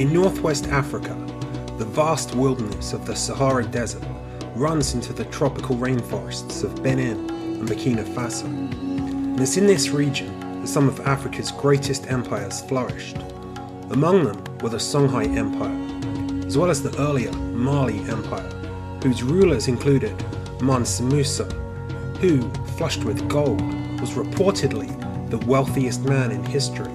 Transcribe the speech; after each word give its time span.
In 0.00 0.14
northwest 0.14 0.66
Africa, 0.68 1.14
the 1.76 1.84
vast 1.84 2.34
wilderness 2.34 2.94
of 2.94 3.04
the 3.04 3.14
Sahara 3.14 3.66
Desert 3.66 4.02
runs 4.54 4.94
into 4.94 5.12
the 5.12 5.26
tropical 5.26 5.76
rainforests 5.76 6.64
of 6.64 6.82
Benin 6.82 7.28
and 7.28 7.68
Burkina 7.68 8.02
Faso. 8.14 8.46
And 8.46 9.38
it's 9.38 9.58
in 9.58 9.66
this 9.66 9.90
region 9.90 10.62
that 10.62 10.68
some 10.68 10.88
of 10.88 11.00
Africa's 11.00 11.52
greatest 11.52 12.10
empires 12.10 12.62
flourished. 12.62 13.18
Among 13.90 14.24
them 14.24 14.42
were 14.62 14.70
the 14.70 14.78
Songhai 14.78 15.36
Empire, 15.36 16.46
as 16.46 16.56
well 16.56 16.70
as 16.70 16.82
the 16.82 16.98
earlier 16.98 17.32
Mali 17.32 17.98
Empire, 18.08 18.50
whose 19.02 19.22
rulers 19.22 19.68
included 19.68 20.14
Mansa 20.62 21.02
Musa, 21.02 21.44
who, 22.22 22.50
flushed 22.78 23.04
with 23.04 23.28
gold, 23.28 23.60
was 24.00 24.12
reportedly 24.12 24.88
the 25.28 25.44
wealthiest 25.46 26.04
man 26.04 26.30
in 26.30 26.42
history. 26.42 26.90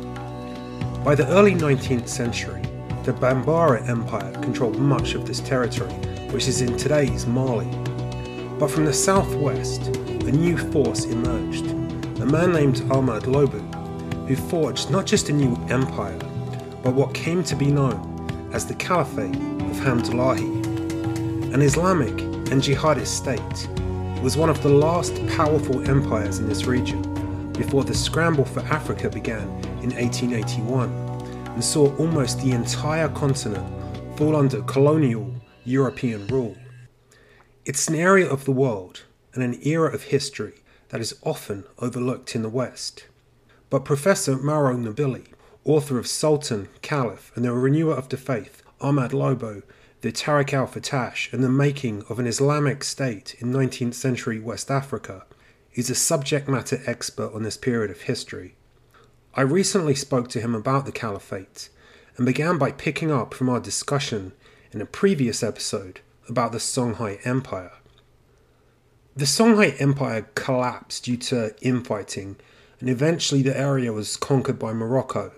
By 1.03 1.13
the 1.13 1.27
early 1.27 1.53
19th 1.53 2.07
century, 2.07 2.64
the 3.05 3.13
Bambara 3.13 3.87
Empire 3.87 4.31
controlled 4.41 4.79
much 4.79 5.13
of 5.13 5.27
this 5.27 5.39
territory, 5.39 5.93
which 6.31 6.47
is 6.47 6.61
in 6.61 6.75
today's 6.75 7.27
Mali. 7.27 7.69
But 8.57 8.71
from 8.71 8.85
the 8.85 8.93
southwest, 8.93 9.85
a 9.85 10.31
new 10.31 10.57
force 10.57 11.05
emerged, 11.05 11.67
a 12.19 12.25
man 12.25 12.51
named 12.51 12.81
Ahmad 12.89 13.27
Lobu, 13.27 13.59
who 14.27 14.35
forged 14.35 14.89
not 14.89 15.05
just 15.05 15.29
a 15.29 15.33
new 15.33 15.55
empire, 15.69 16.17
but 16.81 16.95
what 16.95 17.13
came 17.13 17.43
to 17.43 17.55
be 17.55 17.67
known 17.67 18.49
as 18.51 18.65
the 18.65 18.73
Caliphate 18.73 19.35
of 19.35 19.77
Hamdullahi. 19.77 21.53
An 21.53 21.61
Islamic 21.61 22.19
and 22.49 22.59
jihadist 22.59 23.15
state, 23.15 23.69
it 24.17 24.23
was 24.23 24.35
one 24.35 24.49
of 24.49 24.63
the 24.63 24.69
last 24.69 25.13
powerful 25.27 25.87
empires 25.87 26.39
in 26.39 26.49
this 26.49 26.65
region 26.65 27.03
before 27.53 27.83
the 27.83 27.93
scramble 27.93 28.45
for 28.45 28.61
Africa 28.61 29.11
began 29.11 29.47
in 29.83 29.93
1881 29.93 31.04
and 31.55 31.63
saw 31.63 31.95
almost 31.97 32.41
the 32.41 32.51
entire 32.51 33.09
continent 33.09 33.65
fall 34.17 34.35
under 34.35 34.61
colonial 34.63 35.33
European 35.63 36.27
rule. 36.27 36.55
It's 37.65 37.87
an 37.87 37.95
area 37.95 38.29
of 38.29 38.45
the 38.45 38.51
world 38.51 39.05
and 39.33 39.41
an 39.41 39.59
era 39.65 39.91
of 39.91 40.03
history 40.03 40.61
that 40.89 41.01
is 41.01 41.17
often 41.23 41.63
overlooked 41.79 42.35
in 42.35 42.43
the 42.43 42.49
West. 42.49 43.07
But 43.71 43.83
Professor 43.85 44.37
Mauro 44.37 44.77
Nobili 44.77 45.27
author 45.65 45.97
of 45.97 46.07
Sultan, 46.07 46.69
Caliph, 46.83 47.31
and 47.35 47.43
the 47.43 47.51
renewer 47.51 47.95
of 47.95 48.07
the 48.09 48.17
faith, 48.17 48.61
Ahmad 48.79 49.13
Lobo, 49.13 49.63
the 50.01 50.11
Tarikh 50.11 50.53
al-Fattash, 50.53 51.33
and 51.33 51.43
the 51.43 51.49
making 51.49 52.03
of 52.07 52.19
an 52.19 52.27
Islamic 52.27 52.83
state 52.83 53.35
in 53.39 53.51
19th 53.51 53.95
century 53.95 54.39
West 54.39 54.69
Africa, 54.69 55.25
is 55.73 55.89
a 55.89 55.95
subject 55.95 56.47
matter 56.47 56.81
expert 56.85 57.33
on 57.33 57.41
this 57.41 57.57
period 57.57 57.89
of 57.89 58.01
history. 58.01 58.55
I 59.35 59.41
recently 59.41 59.95
spoke 59.95 60.29
to 60.29 60.41
him 60.41 60.55
about 60.55 60.85
the 60.85 60.91
Caliphate 60.91 61.69
and 62.17 62.25
began 62.25 62.57
by 62.57 62.71
picking 62.71 63.11
up 63.11 63.33
from 63.33 63.49
our 63.49 63.59
discussion 63.59 64.33
in 64.71 64.81
a 64.81 64.85
previous 64.85 65.43
episode 65.43 65.99
about 66.27 66.51
the 66.51 66.57
Songhai 66.57 67.19
Empire. 67.25 67.73
The 69.15 69.25
Songhai 69.25 69.79
Empire 69.79 70.27
collapsed 70.35 71.05
due 71.05 71.17
to 71.17 71.55
infighting, 71.61 72.37
and 72.79 72.89
eventually 72.89 73.41
the 73.41 73.57
area 73.57 73.93
was 73.93 74.17
conquered 74.17 74.59
by 74.59 74.73
Morocco 74.73 75.31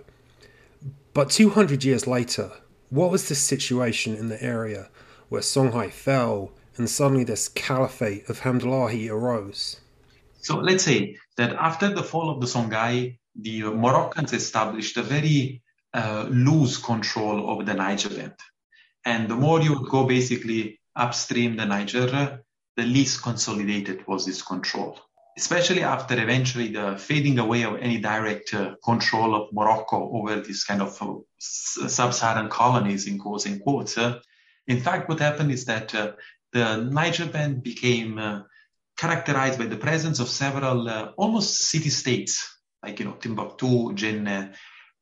but 1.18 1.30
200 1.30 1.82
years 1.82 2.06
later, 2.06 2.52
what 2.90 3.10
was 3.10 3.28
the 3.28 3.34
situation 3.34 4.14
in 4.14 4.28
the 4.28 4.40
area 4.40 4.88
where 5.30 5.42
Songhai 5.42 5.90
fell 5.90 6.52
and 6.76 6.88
suddenly 6.88 7.24
this 7.24 7.48
caliphate 7.48 8.30
of 8.30 8.38
Hamdullahi 8.38 9.10
arose? 9.10 9.80
So 10.42 10.58
let's 10.58 10.84
say 10.84 11.16
that 11.36 11.56
after 11.56 11.92
the 11.92 12.04
fall 12.04 12.30
of 12.30 12.40
the 12.40 12.46
Songhai, 12.46 13.18
the 13.40 13.62
Moroccans 13.62 14.32
established 14.32 14.96
a 14.96 15.02
very 15.02 15.62
uh, 15.94 16.26
loose 16.28 16.76
control 16.76 17.50
of 17.50 17.66
the 17.66 17.74
Niger 17.74 18.10
Bend. 18.10 18.34
And 19.04 19.28
the 19.28 19.36
more 19.36 19.60
you 19.60 19.86
go 19.88 20.04
basically 20.04 20.80
upstream 20.96 21.56
the 21.56 21.64
Niger, 21.64 22.42
the 22.76 22.82
least 22.82 23.22
consolidated 23.22 24.06
was 24.06 24.26
this 24.26 24.42
control 24.42 24.98
especially 25.38 25.84
after 25.84 26.20
eventually 26.20 26.68
the 26.72 26.96
fading 26.98 27.38
away 27.38 27.62
of 27.62 27.76
any 27.76 27.98
direct 27.98 28.52
uh, 28.52 28.74
control 28.84 29.36
of 29.36 29.52
Morocco 29.52 30.10
over 30.12 30.40
these 30.40 30.64
kind 30.64 30.82
of 30.82 31.00
uh, 31.00 31.14
sub-Saharan 31.38 32.48
colonies 32.48 33.06
in 33.06 33.20
quotes 33.20 33.46
and 33.46 33.62
quotes. 33.62 33.96
Uh, 33.96 34.18
in 34.66 34.80
fact, 34.80 35.08
what 35.08 35.20
happened 35.20 35.52
is 35.52 35.64
that 35.66 35.94
uh, 35.94 36.12
the 36.52 36.78
Niger 36.78 37.26
Bend 37.26 37.62
became 37.62 38.18
uh, 38.18 38.42
characterized 38.96 39.60
by 39.60 39.66
the 39.66 39.76
presence 39.76 40.18
of 40.18 40.28
several 40.28 40.88
almost 41.16 41.68
city-states, 41.70 42.57
like, 42.82 42.98
you 43.00 43.06
know, 43.06 43.12
Timbuktu, 43.12 43.94
Jenne, 43.94 44.54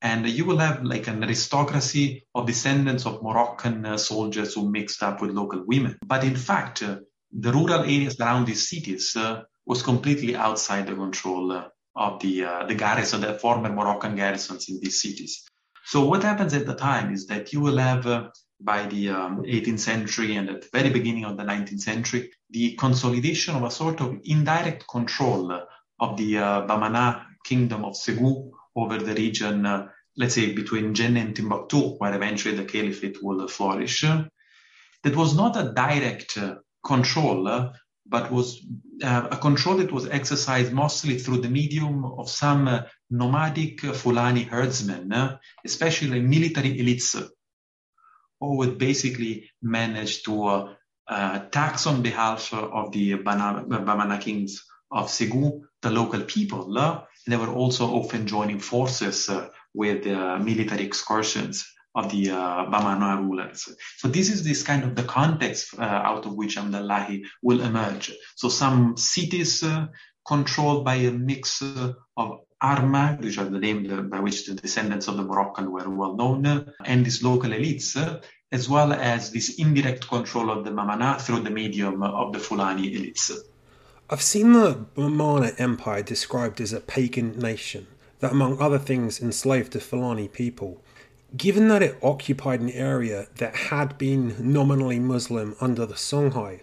and 0.03 0.29
you 0.29 0.45
will 0.45 0.59
have 0.59 0.85
like 0.85 1.07
an 1.09 1.23
aristocracy 1.25 2.27
of 2.35 2.47
descendants 2.47 3.07
of 3.07 3.23
Moroccan 3.23 3.99
soldiers 3.99 4.55
who 4.55 4.71
mixed 4.71 5.03
up 5.03 5.21
with 5.21 5.31
local 5.31 5.65
women. 5.67 5.99
But 6.05 6.25
in 6.25 6.37
fact, 6.37 6.81
the 6.81 7.53
rural 7.53 7.81
areas 7.81 8.21
around 8.21 8.47
these 8.47 8.69
cities 8.69 9.17
was 9.67 9.83
completely 9.83 10.37
outside 10.37 10.87
the 10.87 10.95
control 10.95 11.53
uh, 11.53 11.65
of 11.97 12.21
the 12.21 12.45
uh, 12.45 12.67
the 12.67 12.75
garrison, 12.75 13.21
the 13.21 13.35
former 13.35 13.69
Moroccan 13.69 14.17
garrisons 14.17 14.69
in 14.69 14.79
these 14.81 15.03
cities. 15.03 15.45
So 15.85 16.05
what 16.05 16.23
happens 16.23 16.55
at 16.55 16.67
the 16.67 16.75
time 16.75 17.13
is 17.13 17.27
that 17.27 17.53
you 17.53 17.61
will 17.61 17.79
have 17.79 18.07
uh, 18.07 18.29
by 18.61 18.87
the 18.87 19.11
um, 19.11 19.43
18th 19.43 19.81
century 19.81 20.37
and 20.37 20.49
at 20.49 20.63
the 20.63 20.69
very 20.73 20.91
beginning 20.91 21.25
of 21.25 21.37
the 21.37 21.43
19th 21.43 21.81
century, 21.81 22.31
the 22.51 22.75
consolidation 22.77 23.55
of 23.55 23.65
a 23.65 23.71
sort 23.71 24.01
of 24.01 24.19
indirect 24.25 24.87
control 24.89 25.53
of 26.01 26.17
the 26.17 26.39
uh, 26.39 26.67
Bamana 26.67 27.26
kingdom 27.47 27.85
of 27.85 27.95
Segou 27.95 28.51
over 28.75 28.99
the 28.99 29.15
region, 29.15 29.65
uh, 29.65 29.89
let's 30.17 30.35
say 30.35 30.53
between 30.53 30.95
Jenne 30.95 31.17
and 31.17 31.37
Timbuktu, 31.37 31.97
where 31.99 32.15
eventually 32.15 32.57
the 32.57 32.65
caliphate 32.65 33.19
will 33.23 33.47
flourish. 33.49 34.03
That 35.05 35.17
was 35.17 35.35
not 35.35 35.57
a 35.57 35.73
direct 35.73 36.37
uh, 36.37 36.57
control, 36.85 37.73
but 38.09 38.31
was 38.31 38.65
uh, 39.03 39.29
a 39.31 39.37
control 39.37 39.77
that 39.79 39.93
was 39.93 40.09
exercised 40.09 40.73
mostly 40.73 41.19
through 41.19 41.39
the 41.39 41.49
medium 41.49 42.05
of 42.05 42.31
some 42.31 42.69
uh, 42.69 42.83
nomadic 43.11 43.81
Fulani 43.81 44.45
herdsmen, 44.45 45.13
uh, 45.13 45.39
especially 45.65 46.21
military 46.21 46.79
elites, 46.79 47.15
who 48.41 48.57
would 48.59 48.79
basically 48.79 49.51
manage 49.63 50.23
to 50.23 50.45
uh, 50.45 50.75
uh, 51.09 51.39
tax 51.51 51.87
on 51.87 52.03
behalf 52.03 52.53
of 52.53 52.93
the 52.93 53.15
Bamana 53.15 54.21
kings 54.21 54.65
of 54.91 55.09
Segou, 55.09 55.63
the 55.83 55.91
local 55.91 56.23
people. 56.23 56.77
Uh, 57.27 57.31
they 57.31 57.37
were 57.37 57.53
also 57.53 57.87
often 57.87 58.27
joining 58.27 58.61
forces 58.61 59.31
with 59.75 60.05
the 60.05 60.39
military 60.39 60.85
excursions 60.85 61.65
of 61.97 62.11
the 62.11 62.31
uh, 62.31 62.67
Bamana 62.67 63.19
rulers. 63.19 63.69
So 63.97 64.09
this 64.09 64.31
is 64.31 64.45
this 64.45 64.63
kind 64.63 64.85
of 64.85 64.95
the 64.95 65.03
context 65.03 65.75
uh, 65.79 65.83
out 65.83 66.27
of 66.27 66.35
which 66.35 66.57
Hamdullahi 66.57 67.25
will 67.43 67.63
emerge. 67.63 68.13
So 68.37 68.49
some 68.51 68.97
cities 68.99 69.63
uh, 69.63 69.87
controlled 70.27 70.85
by 70.85 70.97
a 70.97 71.11
mix 71.11 71.63
uh, 71.63 71.95
of 72.17 72.41
Arma, 72.61 73.19
which 73.21 73.39
are 73.39 73.45
the 73.45 73.59
name 73.59 74.11
by 74.11 74.21
which 74.21 74.47
the 74.47 74.55
descendants 74.55 75.09
of 75.09 75.17
the 75.17 75.23
Moroccan 75.23 75.71
were 75.73 75.89
well 75.89 76.17
known, 76.17 76.47
uh, 76.47 76.65
and 76.85 77.05
these 77.05 77.23
local 77.23 77.51
elites, 77.51 77.97
uh, 77.97 78.21
as 78.53 78.69
well 78.69 78.93
as 78.93 79.31
this 79.31 79.59
indirect 79.59 80.09
control 80.09 80.51
of 80.51 80.65
the 80.65 80.71
Bamana 80.71 81.21
through 81.21 81.41
the 81.41 81.51
medium 81.51 82.03
of 82.03 82.33
the 82.33 82.39
Fulani 82.39 82.95
elites. 82.95 83.31
I've 84.09 84.23
seen 84.23 84.53
the 84.53 84.87
Bamana 84.95 85.59
Empire 85.59 86.01
described 86.01 86.61
as 86.61 86.73
a 86.73 86.79
pagan 86.79 87.41
nation 87.41 87.89
that, 88.21 88.31
among 88.31 88.61
other 88.61 88.79
things, 88.79 89.21
enslaved 89.21 89.73
the 89.73 89.81
Fulani 89.81 90.29
people. 90.29 90.81
Given 91.37 91.67
that 91.69 91.83
it 91.83 91.99
occupied 92.01 92.61
an 92.61 92.71
area 92.71 93.27
that 93.39 93.57
had 93.57 93.99
been 93.99 94.37
nominally 94.39 95.01
Muslim 95.01 95.57
under 95.61 95.85
the 95.85 95.95
Songhai, 95.95 96.61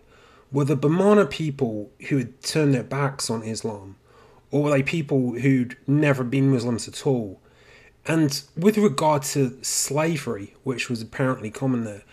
were 0.53 0.63
the 0.63 0.77
Bamana 0.77 1.29
people 1.29 1.91
who 2.07 2.17
had 2.19 2.41
turned 2.41 2.73
their 2.73 2.81
backs 2.81 3.29
on 3.29 3.43
Islam, 3.43 3.97
or 4.49 4.63
were 4.63 4.69
they 4.69 4.83
people 4.83 5.33
who'd 5.33 5.75
never 5.85 6.23
been 6.23 6.49
Muslims 6.49 6.87
at 6.87 7.05
all? 7.05 7.41
And 8.05 8.41
with 8.55 8.77
regard 8.77 9.23
to 9.33 9.61
slavery, 9.61 10.53
which 10.63 10.89
was 10.89 11.01
apparently 11.01 11.51
common 11.51 11.83
there, 11.83 12.03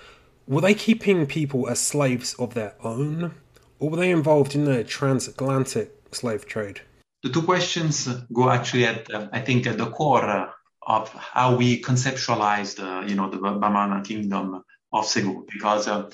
were 0.48 0.60
they 0.60 0.74
keeping 0.74 1.24
people 1.26 1.68
as 1.68 1.78
slaves 1.78 2.34
of 2.34 2.54
their 2.54 2.74
own, 2.82 3.36
or 3.80 3.90
were 3.90 3.96
they 3.96 4.10
involved 4.10 4.54
in 4.54 4.64
the 4.66 4.84
transatlantic 4.84 5.90
slave 6.12 6.46
trade? 6.46 6.82
The 7.22 7.30
two 7.30 7.42
questions 7.42 8.06
go 8.32 8.48
actually 8.48 8.86
at, 8.86 9.12
uh, 9.12 9.28
I 9.32 9.40
think, 9.40 9.66
at 9.66 9.78
the 9.78 9.86
core 9.86 10.24
uh, 10.24 10.50
of 10.82 11.08
how 11.12 11.56
we 11.56 11.82
conceptualize 11.82 12.76
the, 12.76 13.08
you 13.08 13.14
know, 13.14 13.30
the 13.30 13.38
Bamana 13.38 14.04
kingdom 14.04 14.62
of 14.92 15.04
Segou, 15.04 15.46
because 15.50 15.88
uh, 15.88 16.10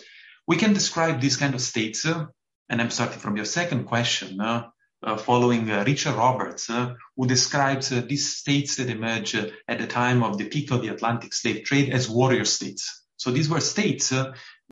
we 0.46 0.56
can 0.56 0.72
describe 0.72 1.20
these 1.20 1.36
kind 1.36 1.54
of 1.54 1.60
states, 1.60 2.06
uh, 2.06 2.26
and 2.68 2.80
I'm 2.80 2.90
starting 2.90 3.18
from 3.18 3.36
your 3.36 3.44
second 3.44 3.84
question, 3.84 4.40
uh, 4.40 4.68
uh 5.02 5.16
following 5.16 5.70
uh, 5.70 5.84
Richard 5.86 6.14
Roberts, 6.14 6.70
uh, 6.70 6.94
who 7.16 7.26
describes 7.26 7.88
these 7.88 8.36
states 8.36 8.76
that 8.76 8.90
emerge 8.90 9.34
at 9.34 9.78
the 9.78 9.86
time 9.86 10.22
of 10.22 10.38
the 10.38 10.48
peak 10.48 10.70
of 10.70 10.82
the 10.82 10.88
Atlantic 10.88 11.34
slave 11.34 11.64
trade 11.64 11.90
as 11.90 12.08
warrior 12.08 12.44
states. 12.44 13.04
So 13.16 13.30
these 13.30 13.48
were 13.48 13.60
states 13.60 14.12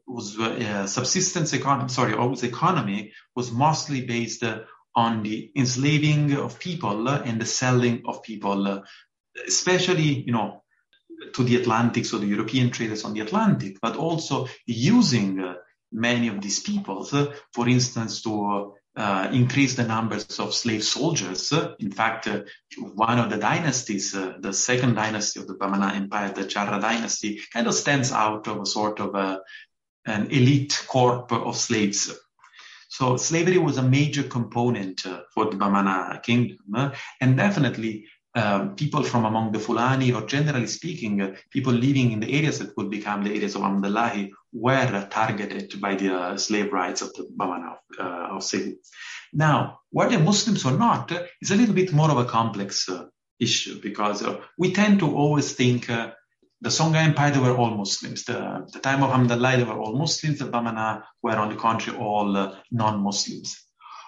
whose 0.06 0.36
subsistence 0.90 1.52
economy, 1.52 1.88
sorry, 1.88 2.14
or 2.14 2.28
whose 2.28 2.42
economy 2.42 3.12
was 3.34 3.50
mostly 3.50 4.02
based 4.02 4.44
on 4.94 5.22
the 5.22 5.50
enslaving 5.56 6.34
of 6.34 6.58
people 6.58 7.08
and 7.08 7.40
the 7.40 7.46
selling 7.46 8.02
of 8.06 8.22
people 8.22 8.84
especially, 9.46 10.22
you 10.26 10.32
know, 10.32 10.62
to 11.34 11.42
the 11.42 11.56
Atlantic, 11.56 12.06
so 12.06 12.18
the 12.18 12.26
European 12.26 12.70
traders 12.70 13.04
on 13.04 13.14
the 13.14 13.20
Atlantic, 13.20 13.78
but 13.80 13.96
also 13.96 14.48
using 14.66 15.40
uh, 15.40 15.54
many 15.92 16.28
of 16.28 16.40
these 16.40 16.60
peoples, 16.60 17.12
uh, 17.14 17.32
for 17.52 17.68
instance, 17.68 18.22
to 18.22 18.74
uh, 18.96 19.28
increase 19.32 19.74
the 19.74 19.84
numbers 19.84 20.38
of 20.38 20.54
slave 20.54 20.84
soldiers. 20.84 21.52
In 21.78 21.90
fact, 21.90 22.26
uh, 22.26 22.42
one 22.76 23.18
of 23.18 23.30
the 23.30 23.38
dynasties, 23.38 24.14
uh, 24.14 24.34
the 24.38 24.52
second 24.52 24.94
dynasty 24.94 25.40
of 25.40 25.46
the 25.46 25.54
Bamana 25.54 25.94
Empire, 25.94 26.32
the 26.32 26.42
Diarra 26.42 26.80
dynasty, 26.80 27.40
kind 27.52 27.66
of 27.66 27.74
stands 27.74 28.12
out 28.12 28.46
of 28.46 28.60
a 28.60 28.66
sort 28.66 29.00
of 29.00 29.14
a, 29.14 29.40
an 30.06 30.30
elite 30.30 30.84
corps 30.86 31.26
of 31.30 31.56
slaves. 31.56 32.12
So 32.88 33.16
slavery 33.16 33.58
was 33.58 33.76
a 33.76 33.82
major 33.82 34.22
component 34.22 35.04
uh, 35.06 35.22
for 35.32 35.46
the 35.46 35.56
Bamana 35.56 36.22
kingdom, 36.22 36.58
uh, 36.74 36.90
and 37.20 37.36
definitely 37.36 38.06
um, 38.36 38.74
people 38.74 39.02
from 39.02 39.24
among 39.24 39.52
the 39.52 39.58
Fulani, 39.58 40.12
or 40.12 40.22
generally 40.26 40.66
speaking, 40.66 41.20
uh, 41.20 41.34
people 41.50 41.72
living 41.72 42.12
in 42.12 42.20
the 42.20 42.32
areas 42.32 42.58
that 42.58 42.76
would 42.76 42.90
become 42.90 43.22
the 43.22 43.30
areas 43.30 43.54
of 43.54 43.62
Hamdallahi, 43.62 44.30
were 44.52 45.08
targeted 45.10 45.80
by 45.80 45.94
the 45.94 46.14
uh, 46.14 46.36
slave 46.36 46.72
rights 46.72 47.02
of 47.02 47.12
the 47.14 47.28
Bamana 47.36 47.76
uh, 47.98 48.36
of 48.36 48.42
Segu. 48.42 48.76
Now, 49.32 49.80
whether 49.90 50.18
Muslims 50.18 50.64
or 50.64 50.72
not 50.72 51.12
is 51.40 51.50
a 51.50 51.56
little 51.56 51.74
bit 51.74 51.92
more 51.92 52.10
of 52.10 52.18
a 52.18 52.24
complex 52.24 52.88
uh, 52.88 53.06
issue 53.40 53.80
because 53.80 54.22
uh, 54.22 54.40
we 54.58 54.72
tend 54.72 55.00
to 55.00 55.16
always 55.16 55.52
think 55.52 55.90
uh, 55.90 56.12
the 56.64 56.70
Songhai 56.70 57.04
Empire, 57.04 57.30
they 57.30 57.38
were 57.38 57.56
all 57.56 57.76
Muslims. 57.76 58.24
The, 58.24 58.66
the 58.72 58.78
time 58.78 59.02
of 59.02 59.10
Hamdallah, 59.10 59.56
they 59.58 59.64
were 59.64 59.78
all 59.78 59.98
Muslims. 59.98 60.38
The 60.38 60.46
Bamana 60.46 61.02
were, 61.22 61.36
on 61.36 61.50
the 61.50 61.56
contrary, 61.56 61.98
all 61.98 62.56
non-Muslims. 62.72 63.64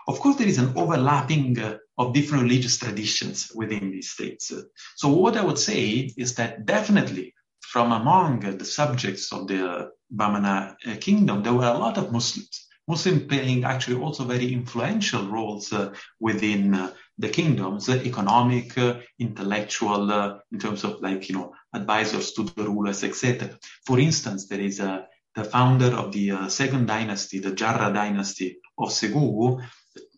Of 0.09 0.21
course, 0.21 0.37
there 0.37 0.49
is 0.49 0.59
an 0.59 0.73
overlapping 0.75 1.59
uh, 1.59 1.77
of 1.99 2.15
different 2.15 2.45
religious 2.45 2.79
traditions 2.79 3.53
within 3.55 3.91
these 3.91 4.11
states. 4.11 4.53
So 4.97 5.09
what 5.09 5.37
I 5.37 5.45
would 5.45 5.59
say 5.59 6.11
is 6.17 6.37
that 6.37 6.65
definitely 6.65 7.35
from 7.61 7.93
among 7.93 8.41
the 8.41 8.65
subjects 8.65 9.33
of 9.33 9.49
the 9.49 9.91
Bamana 10.15 10.77
uh, 10.87 10.97
kingdom, 10.99 11.43
there 11.43 11.53
were 11.53 11.65
a 11.65 11.79
lot 11.79 11.99
of 11.99 12.11
Muslims. 12.11 12.67
Muslims 12.89 13.25
playing 13.25 13.65
actually 13.65 14.01
also 14.01 14.25
very 14.25 14.53
influential 14.53 15.27
roles 15.27 15.73
uh, 15.73 15.93
within 16.21 16.75
uh, 16.75 16.93
the 17.19 17.29
kingdoms, 17.29 17.89
uh, 17.89 17.95
economic, 18.05 18.77
uh, 18.77 19.01
intellectual, 19.19 20.13
uh, 20.13 20.39
in 20.53 20.59
terms 20.59 20.85
of 20.85 21.01
like, 21.01 21.29
you 21.29 21.37
know, 21.37 21.53
advisors 21.75 22.33
to 22.33 22.43
the 22.45 22.65
rulers, 22.65 23.03
etc. 23.05 23.59
For 23.87 23.99
instance, 23.99 24.49
there 24.49 24.61
is 24.61 24.79
the 24.79 25.45
founder 25.45 25.95
of 25.97 26.13
the 26.13 26.49
second 26.49 26.87
dynasty, 26.87 27.39
the 27.39 27.53
Diarra 27.53 27.93
dynasty 27.93 28.59
of 28.79 28.93
Segu, 28.93 29.61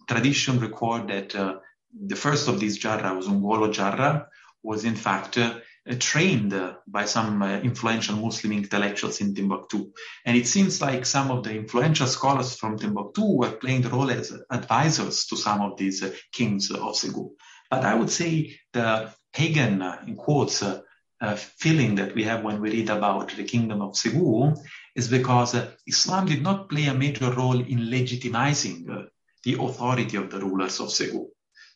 tradition 0.09 0.59
record 0.59 1.09
that 1.09 1.35
uh, 1.37 1.57
the 2.07 2.17
first 2.17 2.49
of 2.49 2.59
these 2.59 2.79
Diarra 2.79 3.15
was 3.15 3.27
Ungolo 3.27 3.73
Diarra, 3.73 4.27
was 4.63 4.85
in 4.85 4.97
fact 4.97 5.39
uh, 5.39 5.59
trained 5.97 6.53
uh, 6.53 6.75
by 6.87 7.05
some 7.05 7.43
uh, 7.43 7.61
influential 7.61 8.17
Muslim 8.17 8.53
intellectuals 8.53 9.21
in 9.21 9.35
Timbuktu. 9.35 9.91
And 10.25 10.37
it 10.37 10.47
seems 10.47 10.81
like 10.81 11.07
some 11.07 11.31
of 11.31 11.45
the 11.45 11.55
influential 11.55 12.07
scholars 12.07 12.57
from 12.57 12.79
Timbuktu 12.79 13.25
were 13.25 13.53
playing 13.53 13.83
the 13.83 13.91
role 13.91 14.11
as 14.11 14.33
advisors 14.51 15.27
to 15.27 15.37
some 15.37 15.61
of 15.61 15.79
these 15.79 16.03
uh, 16.03 16.13
kings 16.33 16.71
of 16.71 16.97
Segu. 16.97 17.31
But 17.71 17.85
I 17.85 17.95
would 17.95 18.11
say 18.11 18.59
the 18.73 19.13
pagan, 19.33 19.83
uh, 19.83 20.03
in 20.07 20.17
quotes, 20.17 20.65
feeling 21.37 21.97
that 21.97 22.15
we 22.15 22.23
have 22.23 22.45
when 22.45 22.61
we 22.61 22.71
read 22.71 22.91
about 22.91 23.31
the 23.31 23.43
kingdom 23.43 23.83
of 23.83 23.97
Segu 23.97 24.55
is 24.95 25.09
because 25.09 25.57
Islam 25.87 26.27
did 26.27 26.43
not 26.43 26.69
play 26.69 26.87
a 26.87 26.95
major 26.95 27.33
role 27.33 27.59
in 27.59 27.91
legitimizing 27.91 29.09
the 29.43 29.55
authority 29.55 30.17
of 30.17 30.31
the 30.31 30.39
rulers 30.39 30.79
of 30.79 30.93
Segu. 30.93 31.27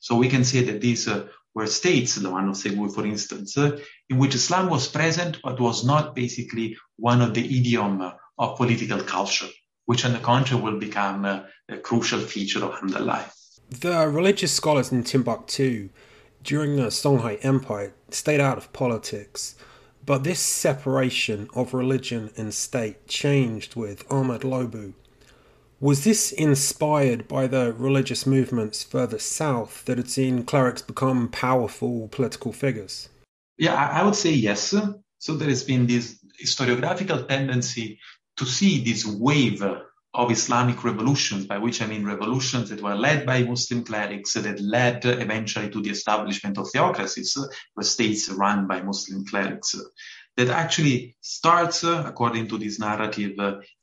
So 0.02 0.16
we 0.16 0.28
can 0.28 0.44
say 0.44 0.64
that 0.64 0.80
these 0.80 1.06
uh, 1.06 1.28
were 1.54 1.66
states, 1.66 2.14
the 2.14 2.30
one 2.30 2.48
of 2.48 2.56
Segu, 2.56 2.88
for 2.88 3.04
instance, 3.04 3.58
uh, 3.58 3.78
in 4.08 4.18
which 4.18 4.34
Islam 4.34 4.70
was 4.70 4.88
present, 4.88 5.38
but 5.42 5.60
was 5.60 5.84
not 5.84 6.14
basically 6.14 6.76
one 6.96 7.20
of 7.20 7.34
the 7.34 7.44
idiom 7.44 8.00
uh, 8.00 8.12
of 8.38 8.56
political 8.56 9.00
culture, 9.00 9.48
which 9.86 10.04
on 10.04 10.12
the 10.12 10.18
contrary 10.18 10.62
will 10.62 10.78
become 10.78 11.24
uh, 11.24 11.40
a 11.68 11.78
crucial 11.78 12.20
feature 12.20 12.64
of 12.64 12.72
Hamdallah. 12.72 13.30
The 13.70 14.08
religious 14.08 14.52
scholars 14.52 14.92
in 14.92 15.04
Timbuktu 15.04 15.90
during 16.42 16.76
the 16.76 16.90
Songhai 16.90 17.38
Empire 17.42 17.94
stayed 18.10 18.40
out 18.40 18.58
of 18.58 18.72
politics, 18.72 19.54
but 20.04 20.24
this 20.24 20.40
separation 20.40 21.48
of 21.54 21.72
religion 21.72 22.30
and 22.36 22.52
state 22.52 23.06
changed 23.06 23.76
with 23.76 24.10
Ahmad 24.10 24.42
Lobu 24.42 24.94
was 25.82 26.04
this 26.04 26.30
inspired 26.30 27.26
by 27.26 27.48
the 27.48 27.72
religious 27.72 28.24
movements 28.24 28.84
further 28.84 29.18
south 29.18 29.84
that 29.86 29.98
had 29.98 30.08
seen 30.08 30.44
clerics 30.44 30.80
become 30.80 31.28
powerful 31.28 32.06
political 32.08 32.52
figures? 32.52 33.08
Yeah, 33.58 33.74
I 33.74 34.04
would 34.04 34.14
say 34.14 34.30
yes. 34.30 34.72
So 35.18 35.34
there 35.34 35.48
has 35.48 35.64
been 35.64 35.88
this 35.88 36.24
historiographical 36.40 37.26
tendency 37.26 37.98
to 38.36 38.46
see 38.46 38.84
this 38.84 39.04
wave 39.04 39.60
of 40.14 40.30
Islamic 40.30 40.84
revolutions, 40.84 41.46
by 41.46 41.58
which 41.58 41.82
I 41.82 41.86
mean 41.86 42.06
revolutions 42.06 42.70
that 42.70 42.80
were 42.80 42.94
led 42.94 43.26
by 43.26 43.42
Muslim 43.42 43.82
clerics 43.82 44.34
that 44.34 44.60
led 44.60 45.04
eventually 45.04 45.68
to 45.70 45.82
the 45.82 45.90
establishment 45.90 46.58
of 46.58 46.70
theocracies, 46.70 47.36
the 47.76 47.84
states 47.84 48.28
run 48.28 48.68
by 48.68 48.82
Muslim 48.82 49.24
clerics. 49.24 49.74
That 50.36 50.48
actually 50.48 51.16
starts, 51.20 51.82
according 51.82 52.48
to 52.48 52.58
this 52.58 52.78
narrative, 52.78 53.32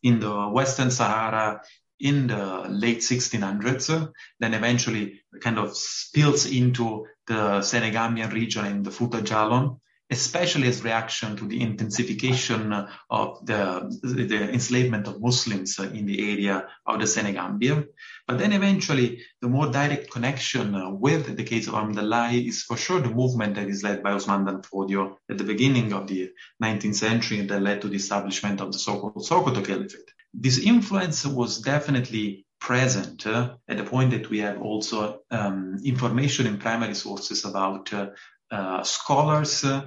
in 0.01 0.19
the 0.19 0.47
Western 0.47 0.91
Sahara 0.91 1.61
in 1.99 2.27
the 2.27 2.65
late 2.69 2.99
1600s, 2.99 4.11
then 4.39 4.53
eventually 4.53 5.21
kind 5.41 5.59
of 5.59 5.75
spills 5.75 6.45
into 6.45 7.05
the 7.27 7.59
Senegambian 7.59 8.31
region 8.31 8.65
in 8.65 8.83
the 8.83 8.89
Futa 8.89 9.21
Djallon, 9.21 9.79
especially 10.11 10.67
as 10.67 10.83
reaction 10.83 11.35
to 11.35 11.45
the 11.45 11.61
intensification 11.61 12.73
of 13.09 13.45
the, 13.45 13.95
the 14.01 14.49
enslavement 14.51 15.07
of 15.07 15.21
Muslims 15.21 15.77
in 15.77 16.05
the 16.07 16.31
area 16.31 16.67
of 16.85 16.99
the 16.99 17.05
Senegambia. 17.05 17.83
But 18.27 18.39
then 18.39 18.53
eventually 18.53 19.21
the 19.41 19.49
more 19.49 19.67
direct 19.67 20.09
connection 20.09 20.99
with 20.99 21.35
the 21.37 21.43
case 21.43 21.67
of 21.67 21.75
Hamdallah 21.75 22.47
is 22.47 22.63
for 22.63 22.77
sure 22.77 23.01
the 23.01 23.09
movement 23.09 23.55
that 23.55 23.67
is 23.67 23.83
led 23.83 24.01
by 24.01 24.13
Osman 24.13 24.45
Danfodio 24.45 25.17
at 25.29 25.37
the 25.37 25.43
beginning 25.43 25.93
of 25.93 26.07
the 26.07 26.31
19th 26.63 26.95
century 26.95 27.41
that 27.41 27.61
led 27.61 27.81
to 27.81 27.87
the 27.87 27.97
establishment 27.97 28.61
of 28.61 28.71
the 28.71 28.79
so-called 28.79 29.17
Sokoto 29.17 29.63
Caliphate 29.63 30.09
this 30.33 30.59
influence 30.59 31.25
was 31.25 31.59
definitely 31.61 32.45
present 32.59 33.25
uh, 33.25 33.55
at 33.67 33.77
the 33.77 33.83
point 33.83 34.11
that 34.11 34.29
we 34.29 34.39
have 34.39 34.61
also 34.61 35.21
um, 35.31 35.77
information 35.83 36.45
in 36.45 36.57
primary 36.57 36.93
sources 36.93 37.45
about 37.45 37.91
uh, 37.93 38.09
uh, 38.51 38.83
scholars 38.83 39.63
uh, 39.63 39.85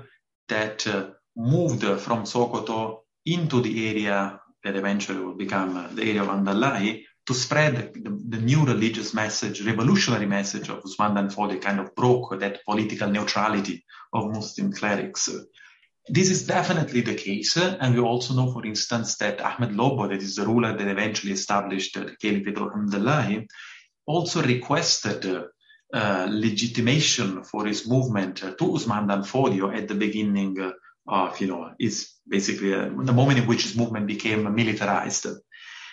that 0.48 0.86
uh, 0.86 1.10
moved 1.36 1.82
from 2.00 2.24
Sokoto 2.24 3.00
into 3.26 3.60
the 3.60 3.88
area 3.88 4.40
that 4.64 4.76
eventually 4.76 5.20
will 5.20 5.34
become 5.34 5.94
the 5.94 6.02
area 6.02 6.22
of 6.22 6.28
Andalai 6.28 7.04
to 7.26 7.34
spread 7.34 7.92
the, 7.94 8.10
the, 8.28 8.38
new 8.38 8.64
religious 8.64 9.14
message, 9.14 9.64
revolutionary 9.64 10.26
message 10.26 10.68
of 10.68 10.82
Usman 10.84 11.14
Danfodio 11.14 11.60
kind 11.60 11.78
of 11.78 11.94
broke 11.94 12.38
that 12.40 12.64
political 12.64 13.08
neutrality 13.08 13.84
of 14.12 14.30
Muslim 14.30 14.72
clerics. 14.72 15.28
This 16.08 16.30
is 16.30 16.46
definitely 16.46 17.02
the 17.02 17.14
case, 17.14 17.56
and 17.56 17.94
we 17.94 18.00
also 18.00 18.34
know, 18.34 18.50
for 18.52 18.66
instance, 18.66 19.16
that 19.16 19.40
Ahmed 19.40 19.72
Lobo, 19.72 20.08
that 20.08 20.22
is 20.22 20.36
the 20.36 20.46
ruler 20.46 20.76
that 20.76 20.88
eventually 20.88 21.32
established 21.32 21.94
the 21.94 22.16
Caliphate 22.20 22.58
of 22.58 22.72
Hamdallah, 22.72 23.46
also 24.04 24.42
requested 24.42 25.44
uh, 25.94 26.26
legitimation 26.28 27.44
for 27.44 27.66
his 27.66 27.86
movement 27.86 28.38
to 28.38 28.74
Usman 28.74 29.06
Danfodio 29.06 29.76
at 29.76 29.86
the 29.86 29.94
beginning 29.94 30.72
of, 31.06 31.40
you 31.40 31.46
know, 31.46 31.70
is 31.78 32.14
basically 32.28 32.74
uh, 32.74 32.88
the 33.02 33.12
moment 33.12 33.38
in 33.38 33.46
which 33.46 33.62
his 33.62 33.76
movement 33.76 34.06
became 34.06 34.52
militarized. 34.54 35.26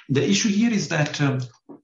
The 0.10 0.28
issue 0.28 0.50
here 0.50 0.72
is 0.72 0.88
that 0.90 1.22
um, 1.22 1.40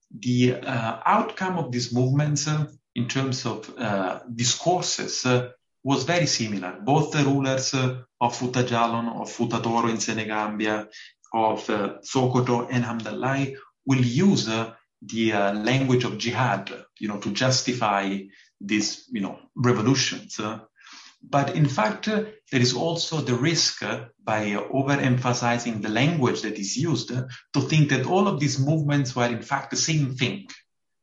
the 0.10 0.56
uh, 0.56 1.00
outcome 1.06 1.58
of 1.58 1.72
these 1.72 1.94
movements 1.94 2.48
uh, 2.48 2.66
in 2.96 3.08
terms 3.08 3.46
of 3.46 3.72
uh, 3.78 4.22
discourses 4.34 5.26
uh, 5.26 5.50
was 5.84 6.06
very 6.06 6.26
similar. 6.26 6.80
Both 6.82 7.12
the 7.12 7.24
rulers 7.24 7.76
of 8.26 8.36
Fouta 8.36 8.64
Djallon, 8.64 9.22
of 9.22 9.30
Fouta 9.30 9.62
Toro 9.62 9.88
in 9.88 10.00
Senegambia, 10.00 10.88
of 11.34 11.70
uh, 11.70 11.98
Sokoto 12.02 12.68
and 12.70 12.84
Hamdallah 12.84 13.56
will 13.86 14.02
use 14.02 14.50
uh, 14.50 14.74
the 15.02 15.34
uh, 15.34 15.54
language 15.54 16.04
of 16.06 16.18
jihad, 16.18 16.72
you 17.00 17.08
know, 17.08 17.20
to 17.20 17.32
justify 17.32 18.18
these, 18.60 19.08
you 19.12 19.22
know, 19.22 19.40
revolutions. 19.56 20.40
Uh. 20.40 20.60
but 21.28 21.56
in 21.56 21.68
fact, 21.68 22.08
uh, 22.08 22.24
there 22.52 22.62
is 22.62 22.74
also 22.74 23.22
the 23.22 23.36
risk 23.36 23.84
by 24.24 24.42
overemphasizing 24.52 25.82
the 25.82 25.90
language 25.90 26.42
that 26.42 26.58
is 26.58 26.78
used 26.78 27.10
to 27.54 27.62
think 27.62 27.90
that 27.90 28.06
all 28.06 28.28
of 28.28 28.40
these 28.40 28.60
movements 28.60 29.16
were 29.16 29.26
in 29.26 29.42
fact 29.42 29.72
the 29.72 29.78
same 29.78 30.16
thing 30.16 30.48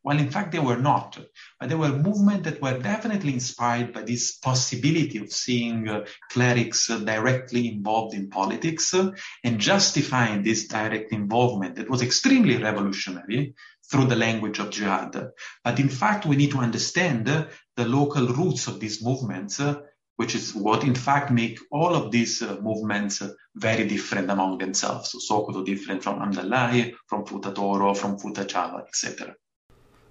while 0.03 0.19
in 0.19 0.31
fact 0.31 0.53
they 0.53 0.59
were 0.59 0.77
not. 0.77 1.19
But 1.59 1.69
they 1.69 1.75
were 1.75 1.91
movements 1.91 2.45
that 2.49 2.61
were 2.61 2.79
definitely 2.79 3.33
inspired 3.33 3.93
by 3.93 4.03
this 4.03 4.33
possibility 4.33 5.19
of 5.19 5.33
seeing 5.33 5.89
uh, 5.89 6.05
clerics 6.31 6.91
uh, 6.91 6.99
directly 6.99 7.69
involved 7.69 8.15
in 8.15 8.29
politics 8.29 8.93
uh, 8.95 9.13
and 9.45 9.61
justifying 9.61 10.43
this 10.43 10.69
direct 10.69 11.13
involvement 11.13 11.77
that 11.77 11.91
was 11.91 12.03
extremely 12.03 12.57
revolutionary 12.57 13.55
through 13.91 14.07
the 14.07 14.17
language 14.17 14.59
of 14.59 14.71
jihad. 14.71 15.31
But 15.65 15.81
in 15.81 15.89
fact, 15.89 16.27
we 16.27 16.37
need 16.37 16.51
to 16.53 16.59
understand 16.59 17.29
uh, 17.29 17.47
the 17.77 17.87
local 17.87 18.27
roots 18.27 18.67
of 18.67 18.81
these 18.81 19.03
movements 19.03 19.61
uh, 19.61 19.81
which 20.17 20.35
is 20.35 20.55
what 20.55 20.85
in 20.85 20.95
fact 20.95 21.31
make 21.31 21.59
all 21.71 21.95
of 21.95 22.11
these 22.11 22.43
uh, 22.43 22.57
movements 22.61 23.23
very 23.57 23.87
different 23.89 24.31
among 24.31 24.59
themselves. 24.59 25.11
So 25.11 25.19
Sokoto 25.19 25.65
different 25.65 26.03
from 26.03 26.21
Hamdallahi, 26.21 26.95
from 27.07 27.25
Futa 27.25 27.55
Toro, 27.55 27.95
from 27.95 28.19
Futachava, 28.19 28.87
etc. 28.87 29.35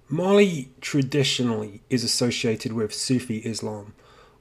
Mali 0.08 0.70
traditionally 0.80 1.82
is 1.88 2.04
associated 2.04 2.72
with 2.72 2.92
Sufi 2.92 3.38
Islam, 3.38 3.94